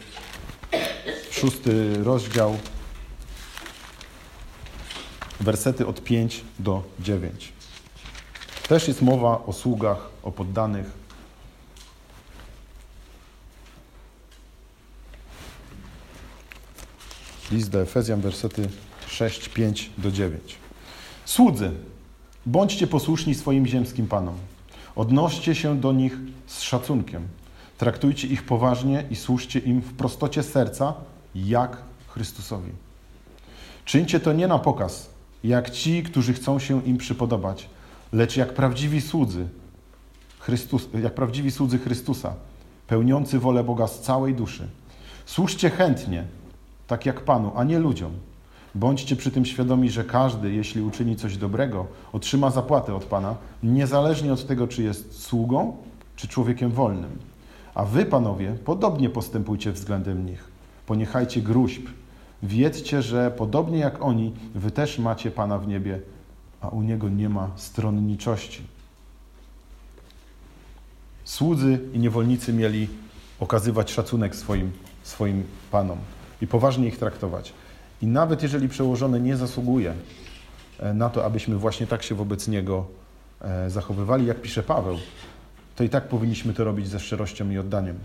szósty 1.37 2.03
rozdział, 2.03 2.57
wersety 5.39 5.87
od 5.87 6.03
5 6.03 6.43
do 6.59 6.83
9. 6.99 7.53
Też 8.67 8.87
jest 8.87 9.01
mowa 9.01 9.45
o 9.45 9.53
sługach, 9.53 10.09
o 10.23 10.31
poddanych. 10.31 10.85
List 17.51 17.69
do 17.69 17.81
Efezjan, 17.81 18.21
wersety 18.21 18.69
6, 19.07 19.49
5 19.49 19.89
do 19.97 20.11
9. 20.11 20.55
Słudzy, 21.25 21.71
bądźcie 22.45 22.87
posłuszni 22.87 23.35
swoim 23.35 23.67
ziemskim 23.67 24.07
panom. 24.07 24.37
Odnoście 24.95 25.55
się 25.55 25.79
do 25.79 25.93
nich 25.93 26.17
z 26.47 26.61
szacunkiem. 26.61 27.27
Traktujcie 27.77 28.27
ich 28.27 28.43
poważnie 28.43 29.03
i 29.09 29.15
służcie 29.15 29.59
im 29.59 29.81
w 29.81 29.93
prostocie 29.93 30.43
serca, 30.43 30.93
jak 31.45 31.77
Chrystusowi. 32.07 32.71
Czyńcie 33.85 34.19
to 34.19 34.33
nie 34.33 34.47
na 34.47 34.59
pokaz, 34.59 35.09
jak 35.43 35.69
ci, 35.69 36.03
którzy 36.03 36.33
chcą 36.33 36.59
się 36.59 36.83
im 36.83 36.97
przypodobać, 36.97 37.69
lecz 38.13 38.37
jak 38.37 38.53
prawdziwi 38.53 39.01
słudzy, 39.01 39.47
Chrystus, 40.39 40.87
jak 41.01 41.15
prawdziwi 41.15 41.51
słudzy 41.51 41.79
Chrystusa, 41.79 42.33
pełniący 42.87 43.39
wolę 43.39 43.63
Boga 43.63 43.87
z 43.87 43.99
całej 43.99 44.35
duszy. 44.35 44.67
Służcie 45.25 45.69
chętnie, 45.69 46.23
tak 46.87 47.05
jak 47.05 47.21
Panu, 47.21 47.51
a 47.55 47.63
nie 47.63 47.79
ludziom. 47.79 48.11
Bądźcie 48.75 49.15
przy 49.15 49.31
tym 49.31 49.45
świadomi, 49.45 49.89
że 49.89 50.03
każdy, 50.03 50.51
jeśli 50.51 50.81
uczyni 50.81 51.15
coś 51.15 51.37
dobrego, 51.37 51.85
otrzyma 52.13 52.51
zapłatę 52.51 52.95
od 52.95 53.05
Pana, 53.05 53.35
niezależnie 53.63 54.33
od 54.33 54.47
tego, 54.47 54.67
czy 54.67 54.83
jest 54.83 55.23
sługą, 55.23 55.77
czy 56.15 56.27
człowiekiem 56.27 56.71
wolnym. 56.71 57.11
A 57.75 57.85
wy, 57.85 58.05
panowie, 58.05 58.55
podobnie 58.65 59.09
postępujcie 59.09 59.71
względem 59.71 60.25
nich. 60.25 60.56
Poniechajcie 60.87 61.41
gruźb. 61.41 61.87
Wiedzcie, 62.43 63.01
że 63.01 63.31
podobnie 63.31 63.79
jak 63.79 64.01
oni, 64.01 64.33
wy 64.55 64.71
też 64.71 64.99
macie 64.99 65.31
Pana 65.31 65.57
w 65.57 65.67
niebie, 65.67 66.01
a 66.61 66.67
u 66.67 66.81
Niego 66.81 67.09
nie 67.09 67.29
ma 67.29 67.51
stronniczości. 67.55 68.61
Słudzy 71.23 71.79
i 71.93 71.99
niewolnicy 71.99 72.53
mieli 72.53 72.87
okazywać 73.39 73.91
szacunek 73.91 74.35
swoim, 74.35 74.71
swoim 75.03 75.43
Panom 75.71 75.97
i 76.41 76.47
poważnie 76.47 76.87
ich 76.87 76.97
traktować. 76.97 77.53
I 78.01 78.07
nawet 78.07 78.43
jeżeli 78.43 78.69
przełożony 78.69 79.21
nie 79.21 79.37
zasługuje 79.37 79.93
e, 80.79 80.93
na 80.93 81.09
to, 81.09 81.25
abyśmy 81.25 81.55
właśnie 81.55 81.87
tak 81.87 82.03
się 82.03 82.15
wobec 82.15 82.47
niego 82.47 82.85
e, 83.41 83.69
zachowywali, 83.69 84.25
jak 84.25 84.41
pisze 84.41 84.63
Paweł, 84.63 84.97
to 85.75 85.83
i 85.83 85.89
tak 85.89 86.07
powinniśmy 86.07 86.53
to 86.53 86.63
robić 86.63 86.87
ze 86.87 86.99
szczerością 86.99 87.49
i 87.49 87.57
oddaniem. 87.57 87.99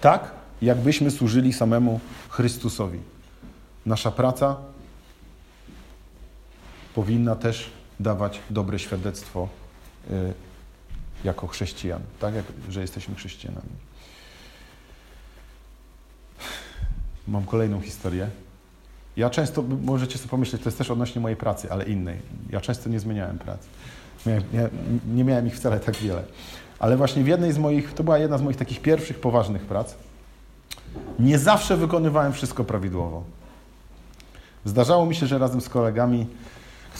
Tak, 0.00 0.37
jakbyśmy 0.62 1.10
służyli 1.10 1.52
samemu 1.52 2.00
Chrystusowi. 2.28 2.98
Nasza 3.86 4.10
praca 4.10 4.56
powinna 6.94 7.36
też 7.36 7.70
dawać 8.00 8.40
dobre 8.50 8.78
świadectwo 8.78 9.48
e, 10.10 10.32
jako 11.24 11.46
chrześcijan, 11.46 12.02
tak 12.20 12.34
jak, 12.34 12.44
że 12.68 12.80
jesteśmy 12.80 13.14
chrześcijanami. 13.14 13.68
Mam 17.28 17.44
kolejną 17.44 17.80
historię. 17.80 18.30
Ja 19.16 19.30
często, 19.30 19.62
możecie 19.82 20.18
sobie 20.18 20.30
pomyśleć, 20.30 20.62
to 20.62 20.68
jest 20.68 20.78
też 20.78 20.90
odnośnie 20.90 21.20
mojej 21.20 21.36
pracy, 21.36 21.72
ale 21.72 21.84
innej. 21.84 22.16
Ja 22.50 22.60
często 22.60 22.88
nie 22.88 23.00
zmieniałem 23.00 23.38
pracy. 23.38 23.68
Miałem, 24.26 24.42
nie, 24.52 24.68
nie 25.14 25.24
miałem 25.24 25.46
ich 25.46 25.56
wcale 25.56 25.80
tak 25.80 25.96
wiele. 25.96 26.22
Ale 26.78 26.96
właśnie 26.96 27.24
w 27.24 27.26
jednej 27.26 27.52
z 27.52 27.58
moich, 27.58 27.94
to 27.94 28.04
była 28.04 28.18
jedna 28.18 28.38
z 28.38 28.42
moich 28.42 28.56
takich 28.56 28.82
pierwszych 28.82 29.20
poważnych 29.20 29.62
prac, 29.62 29.94
nie 31.18 31.38
zawsze 31.38 31.76
wykonywałem 31.76 32.32
wszystko 32.32 32.64
prawidłowo. 32.64 33.24
Zdarzało 34.64 35.06
mi 35.06 35.14
się, 35.14 35.26
że 35.26 35.38
razem 35.38 35.60
z 35.60 35.68
kolegami 35.68 36.26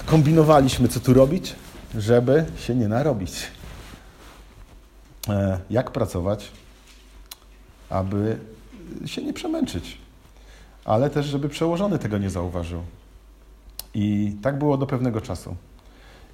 kombinowaliśmy, 0.07 0.89
co 0.89 1.01
tu 1.01 1.15
robić, 1.15 1.57
żeby 1.95 2.45
się 2.57 2.75
nie 2.75 2.89
narobić. 2.89 3.33
E, 5.29 5.59
jak 5.71 5.91
pracować, 5.91 6.53
aby 7.91 8.39
się 9.07 9.23
nie 9.23 9.33
przemęczyć 9.33 9.99
ale 10.89 11.11
też, 11.11 11.27
żeby 11.27 11.49
przełożony 11.49 11.99
tego 11.99 12.19
nie 12.19 12.31
zauważył. 12.31 12.83
I 13.95 14.37
tak 14.43 14.59
było 14.59 14.77
do 14.77 14.87
pewnego 14.87 15.21
czasu. 15.21 15.57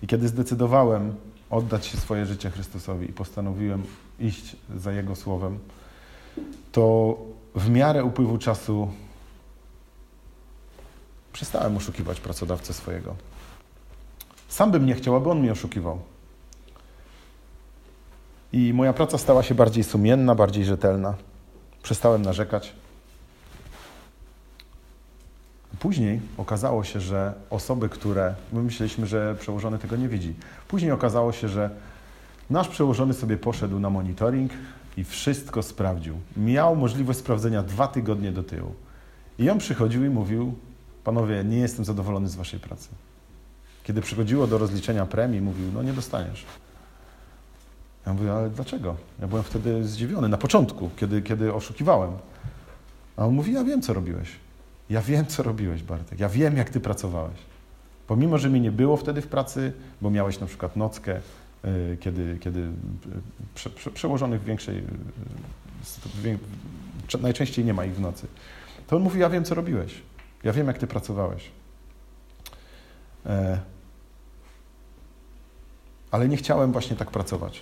I 0.02 0.06
kiedy 0.06 0.28
zdecydowałem 0.28 1.14
oddać 1.50 1.86
się 1.86 1.98
swoje 1.98 2.26
życie 2.26 2.50
Chrystusowi 2.50 3.10
i 3.10 3.12
postanowiłem 3.12 3.82
iść 4.20 4.56
za 4.76 4.92
Jego 4.92 5.16
słowem, 5.16 5.58
to 6.72 7.16
w 7.54 7.70
miarę 7.70 8.04
upływu 8.04 8.38
czasu 8.38 8.88
przestałem 11.32 11.76
oszukiwać 11.76 12.20
pracodawcę 12.20 12.72
swojego. 12.72 13.14
Sam 14.48 14.70
bym 14.70 14.86
nie 14.86 14.94
chciał, 14.94 15.16
aby 15.16 15.30
on 15.30 15.40
mnie 15.40 15.52
oszukiwał. 15.52 15.98
I 18.52 18.72
moja 18.74 18.92
praca 18.92 19.18
stała 19.18 19.42
się 19.42 19.54
bardziej 19.54 19.84
sumienna, 19.84 20.34
bardziej 20.34 20.64
rzetelna. 20.64 21.14
Przestałem 21.82 22.22
narzekać. 22.22 22.72
Później 25.78 26.20
okazało 26.38 26.84
się, 26.84 27.00
że 27.00 27.34
osoby, 27.50 27.88
które 27.88 28.34
my 28.52 28.62
myśleliśmy, 28.62 29.06
że 29.06 29.34
przełożony 29.40 29.78
tego 29.78 29.96
nie 29.96 30.08
widzi. 30.08 30.34
Później 30.68 30.92
okazało 30.92 31.32
się, 31.32 31.48
że 31.48 31.70
nasz 32.50 32.68
przełożony 32.68 33.14
sobie 33.14 33.36
poszedł 33.36 33.80
na 33.80 33.90
monitoring 33.90 34.52
i 34.96 35.04
wszystko 35.04 35.62
sprawdził. 35.62 36.14
Miał 36.36 36.76
możliwość 36.76 37.18
sprawdzenia 37.18 37.62
dwa 37.62 37.88
tygodnie 37.88 38.32
do 38.32 38.42
tyłu. 38.42 38.74
I 39.38 39.50
on 39.50 39.58
przychodził 39.58 40.04
i 40.04 40.08
mówił: 40.08 40.54
Panowie, 41.04 41.44
nie 41.44 41.58
jestem 41.58 41.84
zadowolony 41.84 42.28
z 42.28 42.34
waszej 42.34 42.60
pracy. 42.60 42.88
Kiedy 43.84 44.00
przychodziło 44.00 44.46
do 44.46 44.58
rozliczenia 44.58 45.06
premii, 45.06 45.40
mówił: 45.40 45.72
No, 45.74 45.82
nie 45.82 45.92
dostaniesz. 45.92 46.44
Ja 48.06 48.12
mówię: 48.12 48.32
Ale 48.32 48.50
dlaczego? 48.50 48.96
Ja 49.20 49.26
byłem 49.26 49.44
wtedy 49.44 49.84
zdziwiony 49.84 50.28
na 50.28 50.38
początku, 50.38 50.90
kiedy, 50.96 51.22
kiedy 51.22 51.54
oszukiwałem. 51.54 52.10
A 53.16 53.26
on 53.26 53.34
mówi: 53.34 53.52
Ja 53.52 53.64
wiem, 53.64 53.82
co 53.82 53.94
robiłeś. 53.94 54.28
Ja 54.90 55.02
wiem, 55.02 55.26
co 55.26 55.42
robiłeś, 55.42 55.82
Bartek. 55.82 56.20
Ja 56.20 56.28
wiem, 56.28 56.56
jak 56.56 56.70
ty 56.70 56.80
pracowałeś. 56.80 57.38
Pomimo, 58.06 58.38
że 58.38 58.48
mnie 58.48 58.60
nie 58.60 58.72
było 58.72 58.96
wtedy 58.96 59.22
w 59.22 59.26
pracy, 59.26 59.72
bo 60.02 60.10
miałeś 60.10 60.40
na 60.40 60.46
przykład 60.46 60.76
nockę, 60.76 61.20
kiedy, 62.00 62.38
kiedy 62.40 62.60
y, 62.60 62.72
prze, 63.54 63.70
prze, 63.70 63.90
przełożonych 63.90 64.40
w 64.42 64.44
większej, 64.44 64.84
y, 67.14 67.18
najczęściej 67.20 67.64
nie 67.64 67.74
ma 67.74 67.84
ich 67.84 67.94
w 67.94 68.00
nocy, 68.00 68.26
to 68.86 68.96
on 68.96 69.02
mówi, 69.02 69.20
ja 69.20 69.30
wiem, 69.30 69.44
co 69.44 69.54
robiłeś. 69.54 70.02
Ja 70.44 70.52
wiem, 70.52 70.66
jak 70.66 70.78
ty 70.78 70.86
pracowałeś. 70.86 71.50
E, 73.26 73.60
ale 76.10 76.28
nie 76.28 76.36
chciałem 76.36 76.72
właśnie 76.72 76.96
tak 76.96 77.10
pracować. 77.10 77.60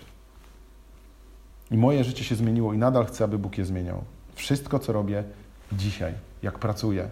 I 1.71 1.79
moje 1.79 2.05
życie 2.05 2.25
się 2.25 2.35
zmieniło 2.35 2.73
i 2.73 2.79
nadal 2.79 3.07
chcę, 3.07 3.25
aby 3.25 3.38
Bóg 3.38 3.59
je 3.59 3.65
zmieniał. 3.65 4.05
Wszystko, 4.35 4.79
co 4.79 4.93
robię 4.93 5.25
dzisiaj, 5.73 6.15
jak 6.43 6.59
pracuję, 6.59 7.11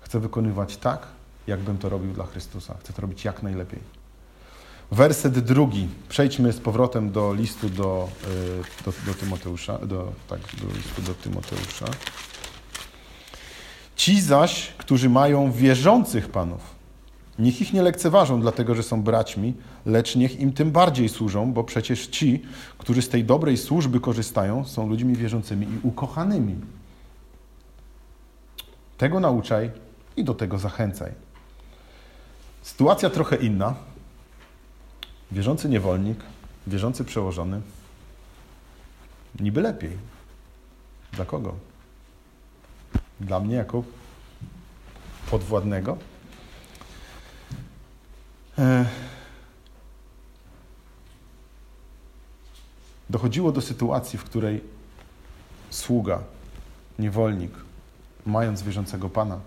chcę 0.00 0.20
wykonywać 0.20 0.76
tak, 0.76 1.06
jakbym 1.46 1.78
to 1.78 1.88
robił 1.88 2.12
dla 2.12 2.26
Chrystusa. 2.26 2.74
Chcę 2.80 2.92
to 2.92 3.02
robić 3.02 3.24
jak 3.24 3.42
najlepiej. 3.42 4.03
Werset 4.90 5.38
drugi. 5.38 5.88
Przejdźmy 6.08 6.52
z 6.52 6.60
powrotem 6.60 7.12
do 7.12 7.34
listu 7.34 7.68
do, 7.68 8.08
y, 8.80 8.84
do, 8.84 8.92
do 9.06 9.14
Tymoteusza. 9.14 9.78
Do, 9.78 10.12
tak, 10.28 10.40
do 10.40 10.76
listu 10.76 11.02
do 11.02 11.14
Tymoteusza. 11.14 11.86
Ci 13.96 14.20
zaś, 14.20 14.68
którzy 14.78 15.08
mają 15.08 15.52
wierzących 15.52 16.28
panów, 16.28 16.74
niech 17.38 17.60
ich 17.60 17.72
nie 17.72 17.82
lekceważą, 17.82 18.40
dlatego 18.40 18.74
że 18.74 18.82
są 18.82 19.02
braćmi, 19.02 19.54
lecz 19.86 20.16
niech 20.16 20.40
im 20.40 20.52
tym 20.52 20.70
bardziej 20.70 21.08
służą, 21.08 21.52
bo 21.52 21.64
przecież 21.64 22.06
ci, 22.06 22.42
którzy 22.78 23.02
z 23.02 23.08
tej 23.08 23.24
dobrej 23.24 23.56
służby 23.56 24.00
korzystają, 24.00 24.64
są 24.64 24.88
ludźmi 24.88 25.16
wierzącymi 25.16 25.66
i 25.66 25.78
ukochanymi. 25.82 26.54
Tego 28.98 29.20
nauczaj 29.20 29.70
i 30.16 30.24
do 30.24 30.34
tego 30.34 30.58
zachęcaj. 30.58 31.12
Sytuacja 32.62 33.10
trochę 33.10 33.36
inna. 33.36 33.74
Wierzący 35.32 35.68
niewolnik, 35.68 36.18
wierzący 36.66 37.04
przełożony. 37.04 37.60
Niby 39.40 39.60
lepiej. 39.60 39.98
Dla 41.12 41.24
kogo? 41.24 41.54
Dla 43.20 43.40
mnie 43.40 43.54
jako 43.56 43.82
podwładnego? 45.30 45.98
Dochodziło 53.10 53.52
do 53.52 53.60
sytuacji, 53.60 54.18
w 54.18 54.24
której 54.24 54.60
sługa, 55.70 56.22
niewolnik, 56.98 57.52
mając 58.26 58.62
wierzącego 58.62 59.08
Pana, 59.08 59.38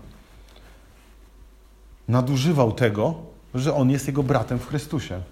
nadużywał 2.08 2.72
tego, 2.72 3.14
że 3.54 3.74
on 3.74 3.90
jest 3.90 4.06
jego 4.06 4.22
bratem 4.22 4.58
w 4.58 4.66
Chrystusie. 4.66 5.22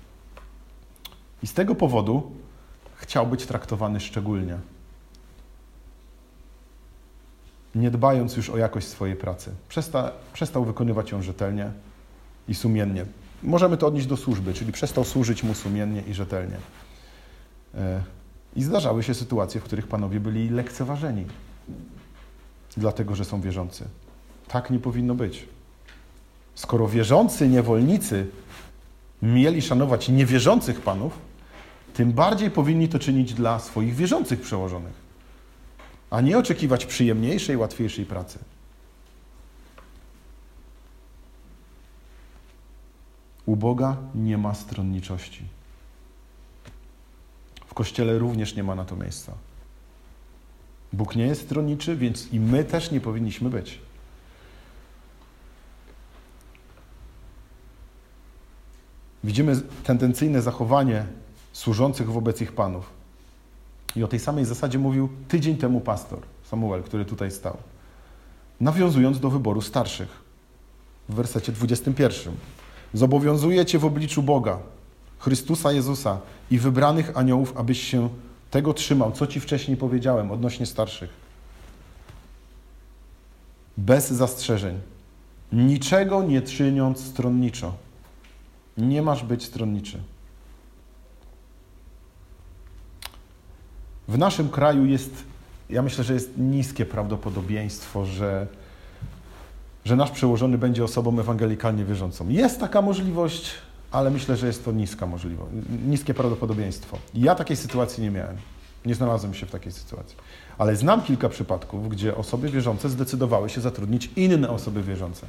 I 1.46 1.48
z 1.48 1.54
tego 1.54 1.74
powodu 1.74 2.32
chciał 2.94 3.26
być 3.26 3.46
traktowany 3.46 4.00
szczególnie. 4.00 4.59
Nie 7.74 7.90
dbając 7.90 8.37
już 8.37 8.50
o 8.50 8.56
jakość 8.56 8.87
swojej 8.87 9.16
pracy. 9.16 9.50
Przesta, 9.68 10.12
przestał 10.32 10.64
wykonywać 10.64 11.11
ją 11.11 11.22
rzetelnie 11.22 11.70
i 12.48 12.54
sumiennie. 12.54 13.06
Możemy 13.42 13.76
to 13.76 13.87
odnieść 13.87 14.06
do 14.06 14.16
służby, 14.16 14.54
czyli 14.54 14.72
przestał 14.72 15.04
służyć 15.04 15.42
mu 15.42 15.54
sumiennie 15.54 16.02
i 16.02 16.14
rzetelnie. 16.14 16.56
E, 17.74 18.02
I 18.56 18.62
zdarzały 18.62 19.02
się 19.02 19.14
sytuacje, 19.14 19.61
w 19.61 19.64
których 19.64 19.87
panowie 19.87 20.20
byli 20.20 20.50
lekceważeni, 20.50 21.26
dlatego 22.76 23.14
że 23.14 23.24
są 23.24 23.40
wierzący. 23.40 23.85
Tak 24.48 24.70
nie 24.70 24.78
powinno 24.78 25.14
być. 25.14 25.48
Skoro 26.54 26.88
wierzący 26.88 27.48
niewolnicy 27.48 28.26
mieli 29.22 29.62
szanować 29.62 30.09
niewierzących 30.09 30.80
panów, 30.80 31.25
tym 31.96 32.12
bardziej 32.12 32.50
powinni 32.50 32.88
to 32.88 32.98
czynić 32.98 33.35
dla 33.35 33.59
swoich 33.59 33.94
wierzących 33.94 34.40
przełożonych, 34.40 34.92
a 36.11 36.20
nie 36.20 36.38
oczekiwać 36.38 36.87
przyjemniejszej, 36.87 37.56
łatwiejszej 37.56 38.06
pracy. 38.06 38.38
U 43.46 43.56
Boga 43.56 43.96
nie 44.14 44.38
ma 44.38 44.54
stronniczości. 44.54 45.42
W 47.66 47.74
Kościele 47.74 48.18
również 48.18 48.56
nie 48.56 48.64
ma 48.64 48.74
na 48.74 48.85
to 48.85 48.96
miejsca. 48.96 49.32
Bóg 50.92 51.16
nie 51.16 51.26
jest 51.26 51.42
stronniczy, 51.42 51.96
więc 51.96 52.32
i 52.32 52.40
my 52.40 52.64
też 52.64 52.90
nie 52.90 53.00
powinniśmy 53.00 53.50
być. 53.50 53.78
Widzimy 59.24 59.61
tendencyjne 59.85 60.42
zachowanie 60.42 61.06
służących 61.57 62.12
wobec 62.12 62.40
ich 62.40 62.53
panów. 62.53 62.90
I 63.97 64.05
o 64.05 64.09
tej 64.09 64.21
samej 64.21 64.45
zasadzie 64.45 64.79
mówił 64.79 65.09
tydzień 65.29 65.57
temu 65.57 65.81
pastor 65.81 66.19
Samuel, 66.51 66.83
który 66.83 67.05
tutaj 67.05 67.31
stał, 67.31 67.57
nawiązując 68.61 69.21
do 69.21 69.31
wyboru 69.31 69.62
starszych 69.62 70.09
w 71.09 71.14
wersecie 71.14 71.53
21. 71.53 72.35
Zobowiązuję 72.95 73.66
Cię 73.66 73.79
w 73.79 73.85
obliczu 73.85 74.23
Boga, 74.23 74.59
Chrystusa 75.19 75.73
Jezusa 75.73 76.19
i 76.51 76.59
wybranych 76.59 77.16
aniołów, 77.16 77.57
abyś 77.57 77.83
się 77.83 78.09
tego 78.51 78.75
trzymał, 78.75 79.12
co 79.12 79.27
Ci 79.27 79.40
wcześniej 79.40 79.77
powiedziałem 79.77 80.31
odnośnie 80.31 80.66
starszych. 80.66 81.11
Bez 83.77 84.11
zastrzeżeń, 84.11 84.81
niczego 85.53 86.23
nie 86.23 86.42
czyniąc 86.42 87.05
stronniczo. 87.05 87.75
Nie 88.79 89.03
masz 89.03 89.25
być 89.25 89.45
stronniczy. 89.45 90.01
W 94.09 94.19
naszym 94.19 94.49
kraju 94.49 94.87
jest, 94.87 95.25
ja 95.71 95.83
myślę, 95.83 96.05
że 96.05 96.14
jest 96.14 96.38
niskie 96.38 96.87
prawdopodobieństwo, 96.87 98.05
że, 98.05 98.47
że 99.85 99.97
nasz 99.97 100.11
przełożony 100.11 100.59
będzie 100.59 100.85
osobą 100.85 101.21
ewangelikalnie 101.21 101.85
wierzącą. 101.85 102.29
Jest 102.29 102.61
taka 102.61 102.83
możliwość, 102.83 103.51
ale 103.90 104.11
myślę, 104.11 104.37
że 104.37 104.47
jest 104.47 104.64
to 104.64 104.73
niska 104.73 105.07
możliwość, 105.07 105.53
niskie 105.87 106.14
prawdopodobieństwo. 106.14 106.99
Ja 107.14 107.35
takiej 107.35 107.57
sytuacji 107.57 108.03
nie 108.03 108.11
miałem. 108.11 108.37
Nie 108.85 108.95
znalazłem 108.95 109.35
się 109.35 109.47
w 109.47 109.51
takiej 109.51 109.73
sytuacji. 109.73 110.16
Ale 110.59 110.77
znam 110.77 111.03
kilka 111.03 111.29
przypadków, 111.29 111.88
gdzie 111.88 112.16
osoby 112.16 112.49
wierzące 112.49 112.88
zdecydowały 112.88 113.51
się 113.51 113.61
zatrudnić 113.61 114.11
inne 114.16 114.51
osoby 114.51 114.83
wierzące. 114.83 115.27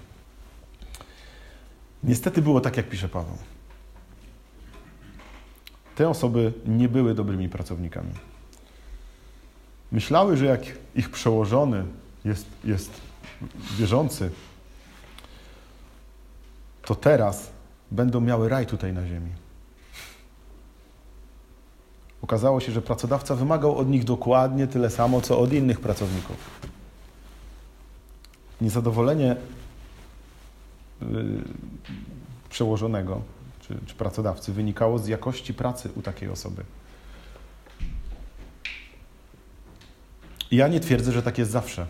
Niestety 2.03 2.41
było 2.41 2.61
tak, 2.61 2.77
jak 2.77 2.89
pisze 2.89 3.09
Paweł. 3.09 3.37
Te 5.95 6.09
osoby 6.09 6.53
nie 6.65 6.89
były 6.89 7.15
dobrymi 7.15 7.49
pracownikami. 7.49 8.11
Myślały, 9.91 10.37
że 10.37 10.45
jak 10.45 10.61
ich 10.95 11.09
przełożony 11.09 11.83
jest, 12.25 12.45
jest 12.63 12.91
wierzący, 13.77 14.31
to 16.81 16.95
teraz 16.95 17.49
będą 17.91 18.21
miały 18.21 18.49
raj 18.49 18.65
tutaj 18.65 18.93
na 18.93 19.07
ziemi. 19.07 19.29
Okazało 22.21 22.59
się, 22.59 22.71
że 22.71 22.81
pracodawca 22.81 23.35
wymagał 23.35 23.77
od 23.77 23.89
nich 23.89 24.03
dokładnie 24.03 24.67
tyle 24.67 24.89
samo, 24.89 25.21
co 25.21 25.39
od 25.39 25.53
innych 25.53 25.79
pracowników. 25.79 26.37
Niezadowolenie 28.61 29.35
yy, 31.01 31.07
przełożonego 32.49 33.21
czy, 33.61 33.79
czy 33.85 33.95
pracodawcy 33.95 34.53
wynikało 34.53 34.99
z 34.99 35.07
jakości 35.07 35.53
pracy 35.53 35.89
u 35.95 36.01
takiej 36.01 36.29
osoby. 36.29 36.63
Ja 40.51 40.67
nie 40.67 40.79
twierdzę, 40.79 41.11
że 41.11 41.23
tak 41.23 41.37
jest 41.37 41.51
zawsze. 41.51 41.85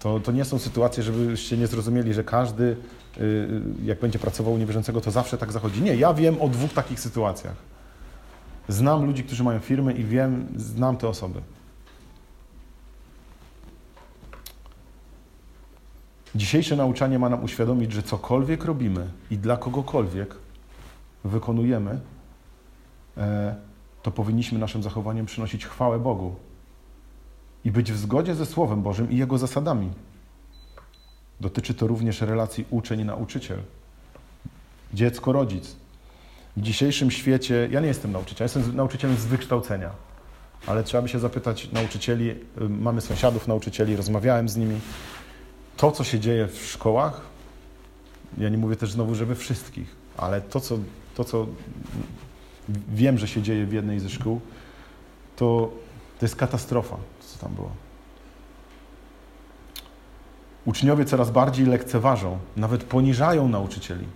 To, 0.00 0.20
to 0.20 0.32
nie 0.32 0.44
są 0.44 0.58
sytuacje, 0.58 1.02
żebyście 1.02 1.56
nie 1.56 1.66
zrozumieli, 1.66 2.14
że 2.14 2.24
każdy, 2.24 2.64
y, 2.64 3.22
y, 3.22 3.62
jak 3.84 4.00
będzie 4.00 4.18
pracował 4.18 4.52
u 4.54 4.58
niewierzącego, 4.58 5.00
to 5.00 5.10
zawsze 5.10 5.38
tak 5.38 5.52
zachodzi. 5.52 5.82
Nie, 5.82 5.96
ja 5.96 6.14
wiem 6.14 6.42
o 6.42 6.48
dwóch 6.48 6.72
takich 6.72 7.00
sytuacjach. 7.00 7.56
Znam 8.68 9.06
ludzi, 9.06 9.24
którzy 9.24 9.44
mają 9.44 9.60
firmy 9.60 9.92
i 9.92 10.04
wiem, 10.04 10.46
znam 10.56 10.96
te 10.96 11.08
osoby. 11.08 11.40
Dzisiejsze 16.34 16.76
nauczanie 16.76 17.18
ma 17.18 17.28
nam 17.28 17.44
uświadomić, 17.44 17.92
że 17.92 18.02
cokolwiek 18.02 18.64
robimy 18.64 19.06
i 19.30 19.38
dla 19.38 19.56
kogokolwiek 19.56 20.34
wykonujemy, 21.24 22.00
e, 23.16 23.54
to 24.02 24.10
powinniśmy 24.10 24.58
naszym 24.58 24.82
zachowaniem 24.82 25.26
przynosić 25.26 25.66
chwałę 25.66 25.98
Bogu 25.98 26.36
i 27.64 27.70
być 27.70 27.92
w 27.92 27.98
zgodzie 27.98 28.34
ze 28.34 28.46
Słowem 28.46 28.82
Bożym 28.82 29.10
i 29.10 29.16
Jego 29.16 29.38
zasadami. 29.38 29.90
Dotyczy 31.40 31.74
to 31.74 31.86
również 31.86 32.20
relacji 32.20 32.64
uczeń-nauczyciel, 32.70 33.58
dziecko-rodzic. 34.94 35.76
W 36.56 36.62
dzisiejszym 36.62 37.10
świecie, 37.10 37.68
ja 37.70 37.80
nie 37.80 37.88
jestem 37.88 38.12
nauczycielem, 38.12 38.50
jestem 38.54 38.76
nauczycielem 38.76 39.16
z 39.16 39.24
wykształcenia, 39.24 39.90
ale 40.66 40.84
trzeba 40.84 41.02
by 41.02 41.08
się 41.08 41.18
zapytać 41.18 41.72
nauczycieli, 41.72 42.30
y, 42.30 42.36
mamy 42.68 43.00
sąsiadów 43.00 43.48
nauczycieli, 43.48 43.96
rozmawiałem 43.96 44.48
z 44.48 44.56
nimi 44.56 44.80
to, 45.76 45.90
co 45.90 46.04
się 46.04 46.20
dzieje 46.20 46.46
w 46.46 46.66
szkołach, 46.66 47.20
ja 48.38 48.48
nie 48.48 48.58
mówię 48.58 48.76
też 48.76 48.92
znowu, 48.92 49.14
że 49.14 49.26
we 49.26 49.34
wszystkich, 49.34 49.96
ale 50.16 50.40
to, 50.40 50.60
co, 50.60 50.78
to, 51.14 51.24
co 51.24 51.46
wiem, 52.94 53.18
że 53.18 53.28
się 53.28 53.42
dzieje 53.42 53.66
w 53.66 53.72
jednej 53.72 54.00
ze 54.00 54.08
szkół, 54.08 54.40
to, 55.36 55.72
to 56.18 56.24
jest 56.24 56.36
katastrofa, 56.36 56.96
tam 57.42 57.54
było. 57.54 57.70
Uczniowie 60.64 61.04
coraz 61.04 61.30
bardziej 61.30 61.66
lekceważą, 61.66 62.38
nawet 62.56 62.84
poniżają 62.84 63.48
nauczycieli. 63.48 64.06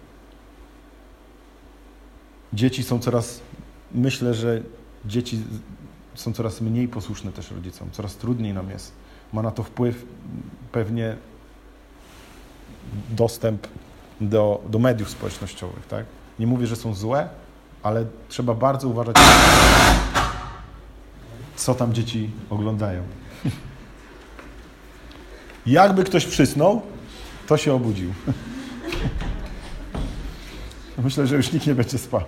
Dzieci 2.53 2.83
są 2.83 2.99
coraz, 2.99 3.41
myślę, 3.93 4.35
że 4.35 4.63
dzieci 5.05 5.43
są 6.15 6.33
coraz 6.33 6.61
mniej 6.61 6.89
posłuszne 6.89 7.33
też 7.33 7.51
rodzicom, 7.51 7.91
coraz 7.93 8.17
trudniej 8.17 8.55
nam 8.55 8.71
jest. 8.71 8.93
Ma 9.33 9.43
na 9.43 9.51
to 9.51 9.63
wpływ 9.63 10.07
pewnie 10.73 11.17
dostęp 13.11 13.67
do, 14.21 14.63
do 14.69 14.79
mediów 14.79 15.11
społecznościowych, 15.11 15.87
tak? 15.87 16.05
Nie 16.39 16.47
mówię, 16.47 16.67
że 16.67 16.77
są 16.77 16.95
złe, 16.95 17.29
ale 17.83 18.07
trzeba 18.29 18.55
bardzo 18.55 18.89
uważać, 18.89 19.17
co 21.57 21.75
tam 21.75 21.95
dzieci 21.95 22.31
oglądają. 22.51 23.03
Jakby 25.67 26.05
ktoś 26.05 26.27
przysnął, 26.27 26.83
to 27.47 27.57
się 27.57 27.75
obudził. 27.75 28.13
Myślę, 31.05 31.27
że 31.27 31.37
już 31.37 31.53
nikt 31.53 31.67
nie 31.67 31.75
będzie 31.75 31.99
spał. 31.99 32.21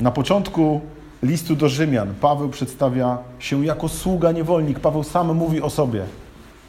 Na 0.00 0.10
początku 0.10 0.80
listu 1.22 1.56
do 1.56 1.68
Rzymian 1.68 2.14
Paweł 2.14 2.48
przedstawia 2.48 3.18
się 3.38 3.64
jako 3.64 3.88
sługa 3.88 4.32
niewolnik. 4.32 4.80
Paweł 4.80 5.04
sam 5.04 5.34
mówi 5.34 5.62
o 5.62 5.70
sobie. 5.70 6.04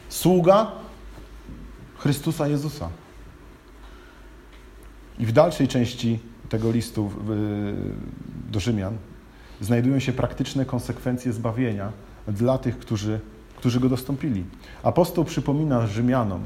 Sługa 0.08 0.70
Chrystusa 1.98 2.48
Jezusa. 2.48 2.88
I 5.18 5.26
w 5.26 5.32
dalszej 5.32 5.68
części 5.68 6.18
tego 6.48 6.70
listu 6.70 7.10
do 8.50 8.60
Rzymian 8.60 8.96
znajdują 9.60 9.98
się 9.98 10.12
praktyczne 10.12 10.64
konsekwencje 10.64 11.32
zbawienia 11.32 11.92
dla 12.28 12.58
tych, 12.58 12.78
którzy, 12.78 13.20
którzy 13.56 13.80
go 13.80 13.88
dostąpili. 13.88 14.44
Apostoł 14.82 15.24
przypomina 15.24 15.86
Rzymianom, 15.86 16.40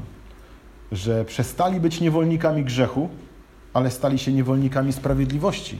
że 0.91 1.25
przestali 1.25 1.79
być 1.79 2.01
niewolnikami 2.01 2.63
grzechu, 2.63 3.09
ale 3.73 3.91
stali 3.91 4.19
się 4.19 4.33
niewolnikami 4.33 4.93
sprawiedliwości. 4.93 5.79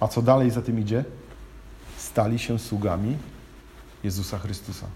A 0.00 0.08
co 0.08 0.22
dalej 0.22 0.50
za 0.50 0.62
tym 0.62 0.80
idzie? 0.80 1.04
Stali 1.96 2.38
się 2.38 2.58
sługami 2.58 3.16
Jezusa 4.04 4.38
Chrystusa. 4.38 4.86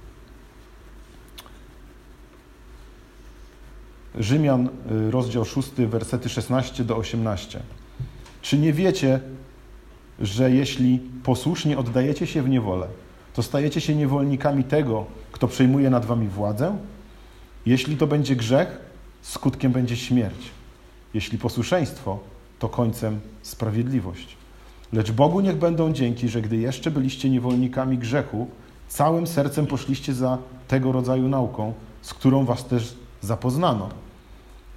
Rzymian, 4.19 4.69
y, 4.91 5.11
rozdział 5.11 5.45
6, 5.45 5.71
wersety 5.87 6.29
16 6.29 6.85
do 6.85 6.97
18. 6.97 7.63
Czy 8.47 8.59
nie 8.59 8.73
wiecie, 8.73 9.21
że 10.21 10.51
jeśli 10.51 11.01
posłusznie 11.23 11.79
oddajecie 11.79 12.27
się 12.27 12.43
w 12.43 12.49
niewolę, 12.49 12.87
to 13.35 13.43
stajecie 13.43 13.81
się 13.81 13.95
niewolnikami 13.95 14.65
tego, 14.65 15.05
kto 15.33 15.49
przejmuje 15.49 15.91
nad 15.91 16.07
wami 16.07 16.29
władzę? 16.29 16.77
Jeśli 17.67 17.97
to 17.97 18.07
będzie 18.07 18.37
grzech, 18.37 18.81
skutkiem 19.23 19.73
będzie 19.73 19.97
śmierć. 19.97 20.51
Jeśli 21.15 21.39
posłuszeństwo, 21.39 22.19
to 22.59 22.69
końcem 22.69 23.21
sprawiedliwość. 23.43 24.37
Lecz 24.93 25.13
Bogu 25.13 25.41
niech 25.41 25.57
będą 25.57 25.93
dzięki, 25.93 26.29
że 26.29 26.43
gdy 26.43 26.57
jeszcze 26.57 26.91
byliście 26.91 27.31
niewolnikami 27.31 27.99
grzechu, 27.99 28.49
całym 28.89 29.27
sercem 29.27 29.67
poszliście 29.67 30.15
za 30.15 30.39
tego 30.69 30.93
rodzaju 30.93 31.29
nauką, 31.29 31.73
z 32.03 32.15
którą 32.15 32.45
was 32.45 32.65
też 32.65 32.97
zapoznano. 33.21 33.89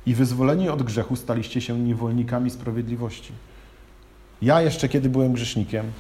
I 0.06 0.14
wyzwoleni 0.14 0.70
od 0.70 0.84
grzechu 0.84 1.16
staliście 1.16 1.62
się 1.62 1.80
niewolnikami 1.80 2.50
sprawiedliwości. 2.50 3.34
Ja 4.42 4.62
jeszcze, 4.62 4.90
kiedy 4.90 5.10
byłem 5.10 5.34
grzesznikiem, 5.34 5.92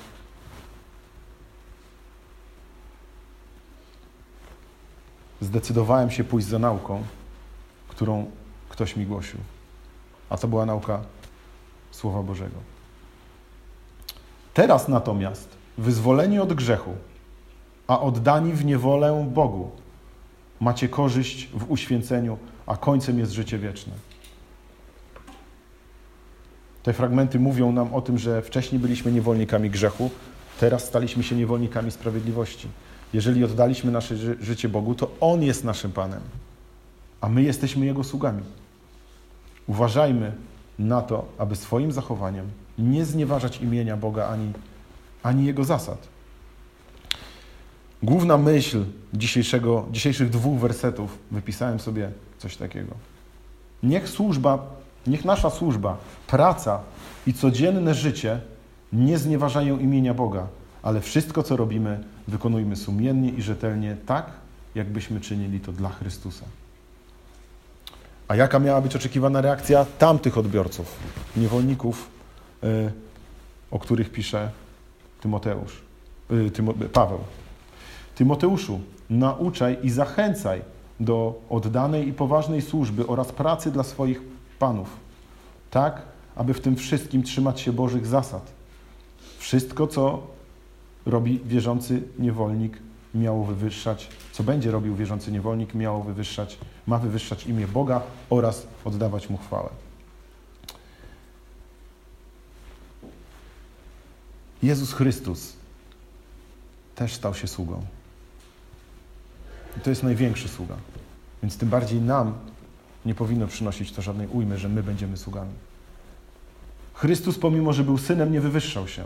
zdecydowałem 5.41 6.11
się 6.11 6.23
pójść 6.23 6.47
za 6.47 6.59
nauką, 6.59 7.03
którą 7.87 8.31
ktoś 8.69 8.95
mi 8.95 9.05
głosił. 9.05 9.39
A 10.29 10.37
to 10.37 10.47
była 10.47 10.65
nauka 10.65 11.01
Słowa 11.91 12.23
Bożego. 12.23 12.55
Teraz 14.53 14.87
natomiast, 14.87 15.49
wyzwoleni 15.77 16.39
od 16.39 16.53
grzechu, 16.53 16.93
a 17.87 17.99
oddani 17.99 18.53
w 18.53 18.65
niewolę 18.65 19.27
Bogu, 19.33 19.71
macie 20.59 20.89
korzyść 20.89 21.47
w 21.47 21.71
uświęceniu, 21.71 22.37
a 22.65 22.77
końcem 22.77 23.19
jest 23.19 23.31
życie 23.31 23.57
wieczne. 23.57 23.93
Te 26.89 26.93
fragmenty 26.93 27.39
mówią 27.39 27.71
nam 27.71 27.93
o 27.93 28.01
tym, 28.01 28.17
że 28.17 28.41
wcześniej 28.41 28.81
byliśmy 28.81 29.11
niewolnikami 29.11 29.69
grzechu, 29.69 30.09
teraz 30.59 30.83
staliśmy 30.83 31.23
się 31.23 31.35
niewolnikami 31.35 31.91
sprawiedliwości. 31.91 32.67
Jeżeli 33.13 33.43
oddaliśmy 33.43 33.91
nasze 33.91 34.15
życie 34.41 34.69
Bogu, 34.69 34.95
to 34.95 35.11
On 35.19 35.43
jest 35.43 35.63
naszym 35.63 35.91
Panem, 35.91 36.21
a 37.21 37.29
my 37.29 37.43
jesteśmy 37.43 37.85
Jego 37.85 38.03
sługami. 38.03 38.43
Uważajmy 39.67 40.31
na 40.79 41.01
to, 41.01 41.25
aby 41.37 41.55
swoim 41.55 41.91
zachowaniem 41.91 42.45
nie 42.77 43.05
znieważać 43.05 43.61
imienia 43.61 43.97
Boga 43.97 44.27
ani, 44.27 44.51
ani 45.23 45.45
Jego 45.45 45.63
zasad. 45.63 46.07
Główna 48.03 48.37
myśl 48.37 48.85
dzisiejszego, 49.13 49.85
dzisiejszych 49.91 50.29
dwóch 50.29 50.59
wersetów, 50.59 51.17
wypisałem 51.31 51.79
sobie 51.79 52.11
coś 52.37 52.57
takiego. 52.57 52.93
Niech 53.83 54.09
służba 54.09 54.78
Niech 55.07 55.25
nasza 55.25 55.49
służba, 55.49 55.97
praca 56.27 56.79
i 57.27 57.33
codzienne 57.33 57.93
życie 57.93 58.39
nie 58.93 59.17
znieważają 59.17 59.79
imienia 59.79 60.13
Boga, 60.13 60.47
ale 60.83 61.01
wszystko, 61.01 61.43
co 61.43 61.57
robimy, 61.57 62.03
wykonujmy 62.27 62.75
sumiennie 62.75 63.29
i 63.29 63.41
rzetelnie, 63.41 63.97
tak, 64.05 64.31
jakbyśmy 64.75 65.21
czynili 65.21 65.59
to 65.59 65.71
dla 65.71 65.89
Chrystusa. 65.89 66.45
A 68.27 68.35
jaka 68.35 68.59
miała 68.59 68.81
być 68.81 68.95
oczekiwana 68.95 69.41
reakcja 69.41 69.85
tamtych 69.99 70.37
odbiorców, 70.37 70.95
niewolników, 71.37 72.07
y, 72.63 72.91
o 73.71 73.79
których 73.79 74.11
pisze 74.11 74.51
Tymoteusz, 75.21 75.81
y, 76.31 76.51
Tymo, 76.51 76.73
Paweł? 76.93 77.19
Tymoteuszu, 78.15 78.79
nauczaj 79.09 79.77
i 79.83 79.89
zachęcaj 79.89 80.61
do 80.99 81.41
oddanej 81.49 82.07
i 82.07 82.13
poważnej 82.13 82.61
służby 82.61 83.07
oraz 83.07 83.31
pracy 83.31 83.71
dla 83.71 83.83
swoich 83.83 84.21
panów, 84.59 84.89
tak, 85.71 86.01
aby 86.35 86.53
w 86.53 86.61
tym 86.61 86.75
wszystkim 86.75 87.23
trzymać 87.23 87.61
się 87.61 87.73
Bożych 87.73 88.05
zasad. 88.05 88.51
Wszystko, 89.37 89.87
co 89.87 90.27
robi 91.05 91.39
wierzący 91.45 92.01
niewolnik, 92.19 92.77
miało 93.15 93.45
wywyższać, 93.45 94.09
co 94.31 94.43
będzie 94.43 94.71
robił 94.71 94.95
wierzący 94.95 95.31
niewolnik, 95.31 95.73
miało 95.73 96.03
wywyższać, 96.03 96.57
ma 96.87 96.97
wywyższać 96.97 97.45
imię 97.45 97.67
Boga 97.67 98.01
oraz 98.29 98.67
oddawać 98.85 99.29
Mu 99.29 99.37
chwałę. 99.37 99.69
Jezus 104.63 104.93
Chrystus 104.93 105.53
też 106.95 107.13
stał 107.13 107.33
się 107.33 107.47
sługą. 107.47 107.81
I 109.77 109.79
to 109.79 109.89
jest 109.89 110.03
największy 110.03 110.47
sługa. 110.47 110.75
Więc 111.43 111.57
tym 111.57 111.69
bardziej 111.69 112.01
nam 112.01 112.33
nie 113.09 113.15
powinno 113.15 113.47
przynosić 113.47 113.91
to 113.91 114.01
żadnej 114.01 114.27
ujmy, 114.27 114.57
że 114.57 114.69
my 114.69 114.83
będziemy 114.83 115.17
sługami. 115.17 115.51
Chrystus, 116.93 117.39
pomimo 117.39 117.73
że 117.73 117.83
był 117.83 117.97
synem, 117.97 118.31
nie 118.31 118.41
wywyższał 118.41 118.87
się 118.87 119.03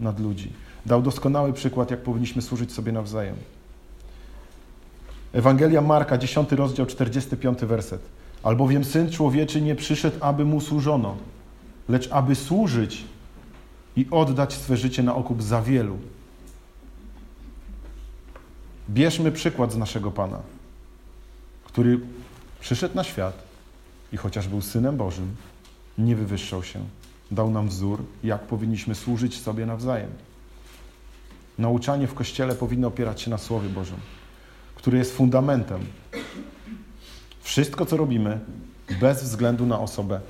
nad 0.00 0.20
ludzi. 0.20 0.52
Dał 0.86 1.02
doskonały 1.02 1.52
przykład, 1.52 1.90
jak 1.90 2.00
powinniśmy 2.00 2.42
służyć 2.42 2.72
sobie 2.72 2.92
nawzajem. 2.92 3.36
Ewangelia 5.32 5.80
Marka, 5.80 6.18
10 6.18 6.52
rozdział, 6.52 6.86
45 6.86 7.58
werset. 7.58 8.00
Albowiem 8.42 8.84
Syn 8.84 9.10
Człowieczy 9.10 9.60
nie 9.60 9.74
przyszedł, 9.74 10.16
aby 10.20 10.44
Mu 10.44 10.60
służono, 10.60 11.16
lecz 11.88 12.08
aby 12.12 12.34
służyć 12.34 13.04
i 13.96 14.06
oddać 14.10 14.52
swe 14.52 14.76
życie 14.76 15.02
na 15.02 15.14
okup 15.14 15.42
za 15.42 15.62
wielu. 15.62 15.98
Bierzmy 18.90 19.32
przykład 19.32 19.72
z 19.72 19.76
naszego 19.76 20.10
Pana, 20.10 20.38
który 21.64 22.00
Przyszedł 22.60 22.94
na 22.94 23.04
świat 23.04 23.47
i 24.12 24.16
chociaż 24.16 24.48
był 24.48 24.60
Synem 24.60 24.96
Bożym, 24.96 25.36
nie 25.98 26.16
wywyższał 26.16 26.62
się. 26.62 26.80
Dał 27.30 27.50
nam 27.50 27.68
wzór, 27.68 28.04
jak 28.24 28.40
powinniśmy 28.40 28.94
służyć 28.94 29.40
sobie 29.40 29.66
nawzajem. 29.66 30.10
Nauczanie 31.58 32.06
w 32.06 32.14
Kościele 32.14 32.54
powinno 32.54 32.88
opierać 32.88 33.20
się 33.20 33.30
na 33.30 33.38
Słowie 33.38 33.68
Bożym, 33.68 33.96
który 34.74 34.98
jest 34.98 35.16
fundamentem. 35.16 35.80
Wszystko, 37.40 37.86
co 37.86 37.96
robimy, 37.96 38.40
bez 39.00 39.22
względu 39.22 39.66
na 39.66 39.80
osobę, 39.80 40.20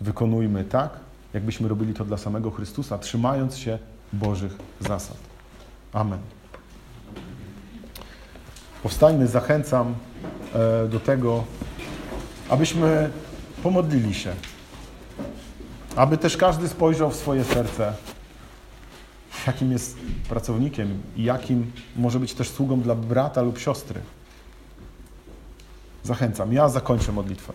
wykonujmy 0.00 0.64
tak, 0.64 0.90
jakbyśmy 1.34 1.68
robili 1.68 1.94
to 1.94 2.04
dla 2.04 2.16
samego 2.16 2.50
Chrystusa, 2.50 2.98
trzymając 2.98 3.56
się 3.56 3.78
Bożych 4.12 4.56
zasad. 4.80 5.16
Amen. 5.92 6.18
Powstańmy, 8.82 9.26
zachęcam 9.26 9.94
e, 10.54 10.88
do 10.88 11.00
tego, 11.00 11.44
abyśmy 12.48 13.10
pomodlili 13.62 14.14
się. 14.14 14.34
Aby 15.96 16.18
też 16.18 16.36
każdy 16.36 16.68
spojrzał 16.68 17.10
w 17.10 17.16
swoje 17.16 17.44
serce. 17.44 17.92
jakim 19.46 19.72
jest 19.72 19.98
pracownikiem 20.28 21.02
i 21.16 21.24
jakim 21.24 21.72
może 21.96 22.20
być 22.20 22.34
też 22.34 22.50
sługą 22.50 22.80
dla 22.80 22.94
brata 22.94 23.42
lub 23.42 23.58
siostry. 23.58 24.00
Zachęcam. 26.02 26.52
Ja 26.52 26.68
zakończę 26.68 27.12
modlitwę. 27.12 27.46